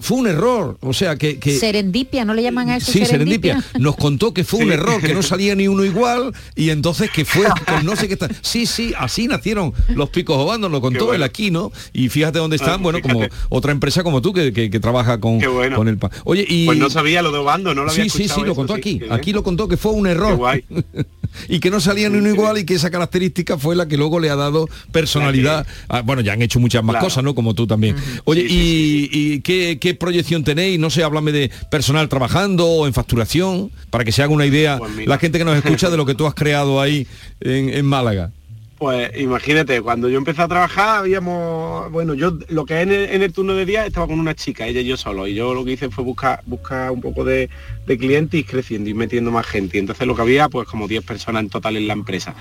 [0.00, 1.38] Fue un error, o sea que...
[1.38, 3.62] que Serendipia, ¿no le llaman a eso Sí, Serendipia.
[3.78, 7.24] Nos contó que fue un error, que no salía ni uno igual y entonces que
[7.24, 8.28] fue con no sé qué está.
[8.42, 11.16] Sí, sí, así nacieron los picos Obando, lo contó bueno.
[11.16, 14.70] el Aquino y fíjate dónde están, Ah, bueno, como otra empresa como tú que, que-
[14.70, 15.76] que trabaja con, Qué bueno.
[15.76, 16.10] con el pan.
[16.24, 18.54] Oye, y Pues no sabía lo de Obando, no lo había Sí, sí, sí, lo
[18.54, 19.00] contó sí, aquí.
[19.10, 20.30] Aquí lo contó que fue un error.
[20.30, 20.64] Qué guay.
[21.48, 24.18] y que no salía ni uno igual y que esa característica fue la que luego
[24.20, 25.66] le ha dado personalidad.
[25.88, 27.06] Ah, bueno, ya han hecho muchas más Claro.
[27.06, 27.34] cosas, ¿no?
[27.34, 27.96] Como tú también.
[28.24, 30.78] Oye, y, y qué, qué proyección tenéis?
[30.78, 34.78] No sé, háblame de personal trabajando o en facturación, para que se haga una idea
[34.78, 37.06] Pues la gente que nos escucha de lo que tú has creado ahí
[37.40, 38.30] en, en Málaga.
[38.80, 43.20] Pues imagínate, cuando yo empecé a trabajar habíamos, bueno, yo lo que en el, en
[43.20, 45.66] el turno de día estaba con una chica, ella y yo solo, y yo lo
[45.66, 47.50] que hice fue buscar, buscar un poco de,
[47.86, 49.76] de clientes y ir creciendo y metiendo más gente.
[49.76, 52.34] Y entonces lo que había, pues como 10 personas en total en la empresa.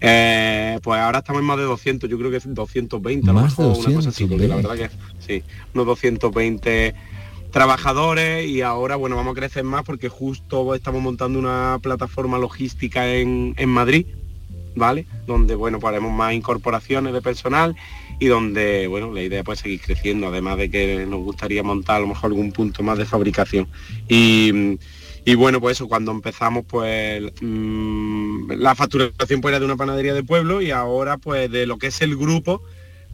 [0.00, 3.42] Eh, pues ahora estamos en más de 200, yo creo que es 220 a lo
[3.42, 4.68] mejor, una cosa así, porque la 220.
[4.68, 5.42] verdad que sí,
[5.74, 6.94] unos 220
[7.50, 13.14] trabajadores y ahora bueno vamos a crecer más porque justo estamos montando una plataforma logística
[13.14, 14.06] en, Madrid
[14.74, 15.06] ¿vale?
[15.26, 17.76] Donde, bueno, pues haremos más incorporaciones de personal
[18.18, 22.00] y donde, bueno, la idea pues seguir creciendo, además de que nos gustaría montar a
[22.00, 23.68] lo mejor algún punto más de fabricación.
[24.08, 24.78] Y,
[25.24, 30.12] y bueno, pues eso, cuando empezamos, pues mm, la facturación pues era de una panadería
[30.12, 32.62] de pueblo y ahora pues de lo que es el grupo,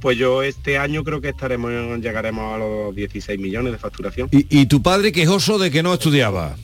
[0.00, 1.70] pues yo este año creo que estaremos,
[2.00, 4.28] llegaremos a los 16 millones de facturación.
[4.32, 6.56] Y, y tu padre quejoso de que no estudiaba.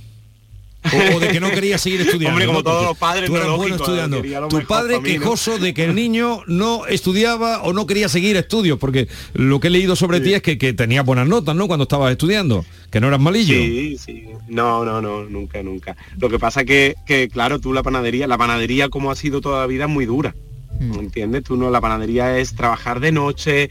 [0.93, 2.30] O, o de que no quería seguir estudiando.
[2.30, 2.64] Hombre, como ¿no?
[2.64, 4.49] todos los padres, Tú eras bueno lógico, estudiando.
[4.49, 9.09] Tu padre quejoso de que el niño no estudiaba o no quería seguir estudios, porque
[9.34, 11.66] lo que he leído sobre ti es que, que tenías buenas notas, ¿no?
[11.66, 13.55] Cuando estabas estudiando, que no eras malillo.
[13.55, 14.24] Sí, sí.
[14.49, 15.97] No, no, no, nunca, nunca.
[16.18, 19.61] Lo que pasa que, que, claro, tú la panadería, la panadería como ha sido toda
[19.61, 20.34] la vida es muy dura.
[20.81, 21.45] ¿Entiendes?
[21.45, 23.70] Tú no, la panadería es trabajar de noche.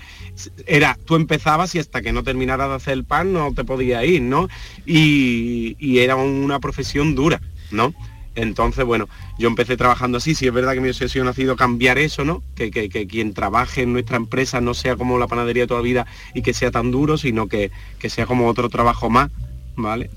[0.66, 4.04] Era, tú empezabas y hasta que no terminaras de hacer el pan no te podías
[4.06, 4.48] ir, ¿no?
[4.86, 7.42] Y, era una profesión dura,
[7.72, 7.94] ¿no?
[8.36, 9.08] Entonces, bueno,
[9.40, 12.44] yo empecé trabajando así, sí es verdad que mi obsesión ha sido cambiar eso, ¿no?
[12.56, 15.82] Que, que- que quien trabaje en nuestra empresa no sea como la panadería de toda
[15.82, 19.32] vida y que sea tan duro, sino que, que sea como otro trabajo más,
[19.78, 20.10] ¿vale?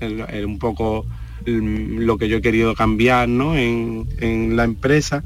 [0.45, 1.05] Un poco
[1.47, 3.55] mm, lo que yo he querido cambiar, ¿no?
[3.55, 5.23] En, en la empresa.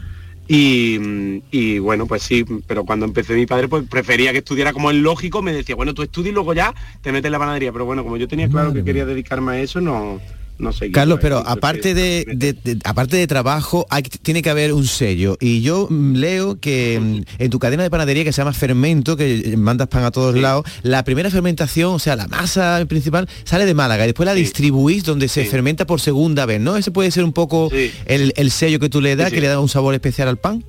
[0.47, 4.91] Y, y, bueno, pues sí, pero cuando empecé mi padre, pues prefería que estudiara como
[4.91, 7.71] es lógico, me decía, bueno, tú estudia y luego ya te metes en la panadería.
[7.71, 10.19] Pero bueno, como yo tenía claro que quería dedicarme a eso, no,
[10.59, 10.91] no sé.
[10.91, 15.37] Carlos, pero aparte de, de- de- aparte de trabajo, hay, tiene que haber un sello.
[15.41, 19.17] Y yo mm, leo que mm, en tu cadena de panadería que se llama Fermento,
[19.17, 23.65] que mandas pan a todos lados, la primera fermentación, o sea, la masa principal, sale
[23.65, 26.77] de Málaga y después la distribuís donde se fermenta por segunda vez, ¿no?
[26.77, 27.69] Ese puede ser un poco
[28.05, 30.63] el, el sello que tú le das, que le da un sabor especial al pan.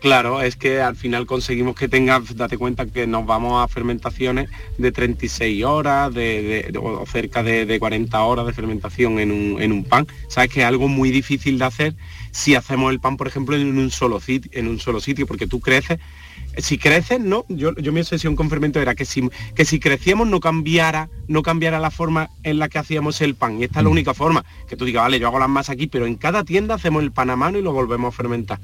[0.00, 4.48] Claro, es que al final conseguimos que tenga, date cuenta que nos vamos a fermentaciones
[4.78, 9.32] de 36 horas, de, de- de- o cerca de, de 40 horas de fermentación en
[9.32, 10.06] un, en un pan.
[10.28, 11.94] Sabes que es algo muy difícil de hacer
[12.30, 15.48] si hacemos el pan, por ejemplo, en un solo sitio, en un solo sitio, porque
[15.48, 15.98] tú creces.
[16.58, 20.28] Si creces, no, yo, yo mi obsesión con fermento era que si, que si crecíamos
[20.28, 23.58] no cambiara, no cambiara la forma en la que hacíamos el pan.
[23.60, 25.88] Y esta es la única forma, que tú digas, vale, yo hago las masas aquí,
[25.88, 28.60] pero en cada tienda hacemos el pan a mano y lo volvemos a fermentar.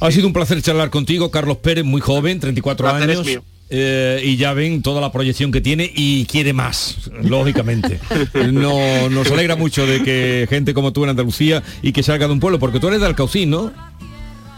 [0.00, 3.26] Ha sido un placer charlar contigo, Carlos Pérez, muy joven, 34 Placer es años.
[3.26, 3.42] mío.
[3.70, 7.98] eh, y ya ven toda la proyección que tiene y quiere más, lógicamente.
[8.52, 12.32] No, nos alegra mucho de que gente como tú en Andalucía y que salga de
[12.32, 13.72] un pueblo, porque tú eres de Alcaucín, ¿no?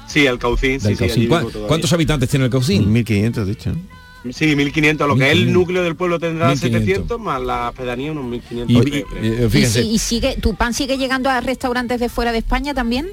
[0.06, 0.78] Sí, Alcaucín.
[0.80, 1.20] Sí, Del sí, Caucín.
[1.22, 1.68] allí ¿Cuá- vivo todavía.
[1.68, 2.92] ¿Cuántos habitantes tiene el Caucín?
[2.92, 3.72] 1500, dicho.
[4.32, 5.54] Sí, 1500, lo que es el 1500.
[5.54, 6.80] núcleo del pueblo tendrá 1500.
[6.82, 8.76] 700, más la pedanía unos 1500.
[8.86, 9.24] Y- creo, creo.
[9.24, 12.38] eh, ¿Y, fíjense, si- y sigue, tu pan sigue llegando a restaurantes de fuera de
[12.38, 13.08] España también?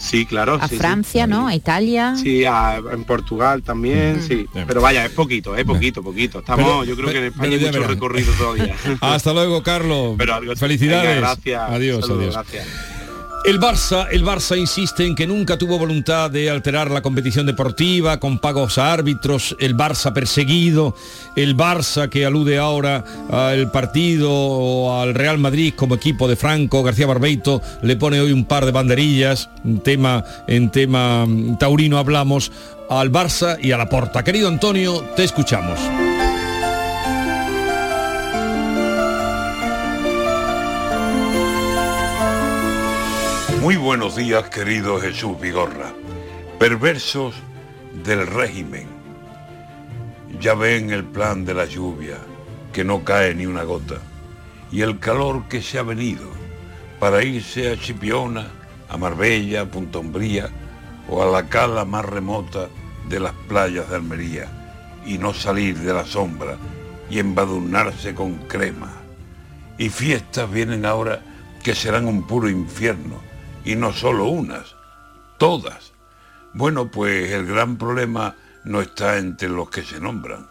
[0.00, 0.54] Sí, claro.
[0.60, 0.78] A sí, sí.
[0.78, 1.46] Francia, ¿no?
[1.46, 2.14] A Italia.
[2.16, 4.46] Sí, a- en Portugal también, sí.
[4.66, 6.38] Pero vaya, es poquito, es poquito, poquito.
[6.38, 7.88] Estamos, Pero- yo creo que en pero- España pero hay mucho verán.
[7.94, 8.74] recorrido todavía.
[9.02, 10.14] Hasta luego, Carlos.
[10.16, 11.06] Pero algo- Felicidades.
[11.16, 11.62] Venga, gracias.
[11.70, 12.34] Adiós, Saludos, adiós.
[12.34, 12.99] Gracias.
[13.42, 18.20] El Barça, el Barça insiste en que nunca tuvo voluntad de alterar la competición deportiva
[18.20, 20.94] con pagos a árbitros, el Barça perseguido,
[21.36, 26.82] el Barça que alude ahora al partido o al Real Madrid como equipo de Franco,
[26.82, 29.48] García Barbeito le pone hoy un par de banderillas,
[29.82, 32.52] tema en tema mm, taurino hablamos
[32.90, 34.22] al Barça y a la Porta.
[34.22, 35.78] Querido Antonio, te escuchamos.
[43.60, 45.92] Muy buenos días, querido Jesús Vigorra.
[46.58, 47.34] Perversos
[48.02, 48.86] del régimen.
[50.40, 52.16] Ya ven el plan de la lluvia,
[52.72, 53.96] que no cae ni una gota,
[54.72, 56.26] y el calor que se ha venido
[56.98, 58.48] para irse a Chipiona,
[58.88, 60.48] a Marbella, a Punta Umbría
[61.06, 62.68] o a la cala más remota
[63.10, 64.48] de las playas de Almería
[65.04, 66.56] y no salir de la sombra
[67.10, 68.90] y embadurnarse con crema.
[69.76, 71.22] Y fiestas vienen ahora
[71.62, 73.29] que serán un puro infierno,
[73.64, 74.76] y no solo unas,
[75.38, 75.92] todas.
[76.52, 78.34] Bueno, pues el gran problema
[78.64, 80.48] no está entre los que se nombran,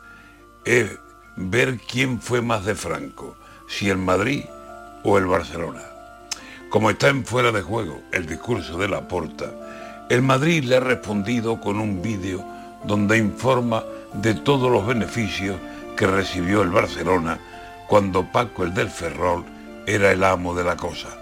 [0.66, 0.98] es
[1.36, 3.36] ver quién fue más de Franco,
[3.68, 4.44] si el Madrid
[5.04, 5.84] o el Barcelona.
[6.70, 9.52] Como está en fuera de juego el discurso de la Porta,
[10.10, 12.46] el Madrid le ha respondido con un vídeo
[12.84, 13.84] donde informa
[14.14, 15.58] de todos los beneficios
[15.96, 17.40] que recibió el Barcelona
[17.88, 19.44] cuando Paco el del Ferrol
[19.86, 21.19] era el amo de la cosa.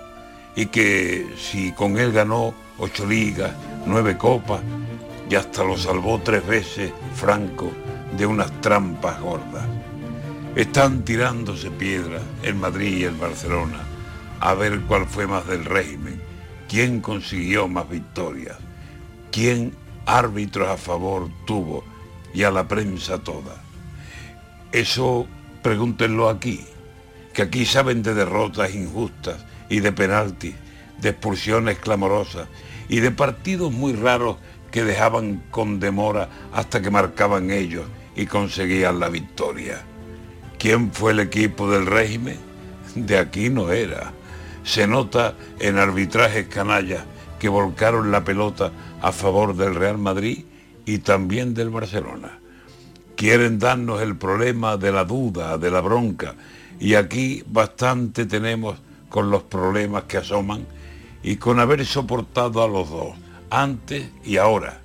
[0.58, 3.54] Y que si con él ganó ocho ligas,
[3.86, 4.62] nueve copas
[5.30, 7.72] y hasta lo salvó tres veces Franco
[8.18, 9.66] de unas trampas gordas.
[10.56, 13.86] Están tirándose piedras el Madrid y el Barcelona
[14.40, 16.20] a ver cuál fue más del régimen,
[16.68, 18.58] quién consiguió más victorias,
[19.32, 19.74] quién
[20.06, 21.84] árbitros a favor tuvo
[22.34, 23.62] y a la prensa toda.
[24.72, 25.28] Eso
[25.62, 26.66] pregúntenlo aquí,
[27.34, 30.56] que aquí saben de derrotas injustas y de penaltis,
[31.02, 32.48] de expulsiones clamorosas
[32.90, 34.38] y de partidos muy raros
[34.72, 39.82] que dejaban con demora hasta que marcaban ellos y conseguían la victoria.
[40.58, 42.38] ¿Quién fue el equipo del régimen?
[42.96, 44.12] De aquí no era.
[44.64, 47.04] Se nota en arbitrajes canallas
[47.40, 50.46] que volcaron la pelota a favor del Real Madrid
[50.86, 52.40] y también del Barcelona.
[53.16, 56.36] Quieren darnos el problema de la duda, de la bronca,
[56.80, 58.80] y aquí bastante tenemos
[59.10, 60.66] con los problemas que asoman
[61.24, 63.16] y con haber soportado a los dos,
[63.50, 64.82] antes y ahora.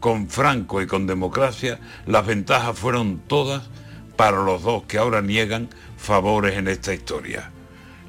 [0.00, 3.68] Con Franco y con democracia, las ventajas fueron todas
[4.16, 7.50] para los dos que ahora niegan favores en esta historia.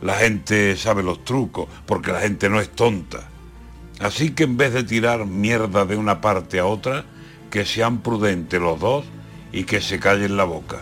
[0.01, 3.30] La gente sabe los trucos porque la gente no es tonta.
[3.99, 7.06] Así que en vez de tirar mierda de una parte a otra,
[7.49, 9.06] que sean prudentes los dos
[9.53, 10.82] y que se callen la boca.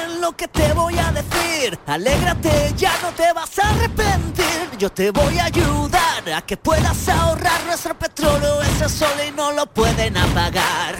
[0.31, 1.77] lo que te voy a decir.
[1.85, 4.77] Alégrate, ya no te vas a arrepentir.
[4.77, 8.61] Yo te voy a ayudar a que puedas ahorrar nuestro petróleo.
[8.61, 10.95] Ese sol y no lo pueden apagar.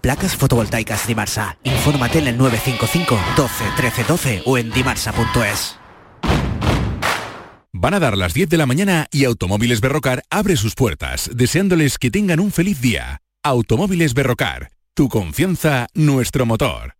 [0.00, 1.56] Placas fotovoltaicas Dimarsa.
[1.62, 5.76] Infórmate en el 955 12 13 12 o en dimarsa.es.
[7.72, 11.98] Van a dar las 10 de la mañana y Automóviles Berrocar abre sus puertas, deseándoles
[11.98, 13.20] que tengan un feliz día.
[13.42, 16.99] Automóviles Berrocar, tu confianza, nuestro motor.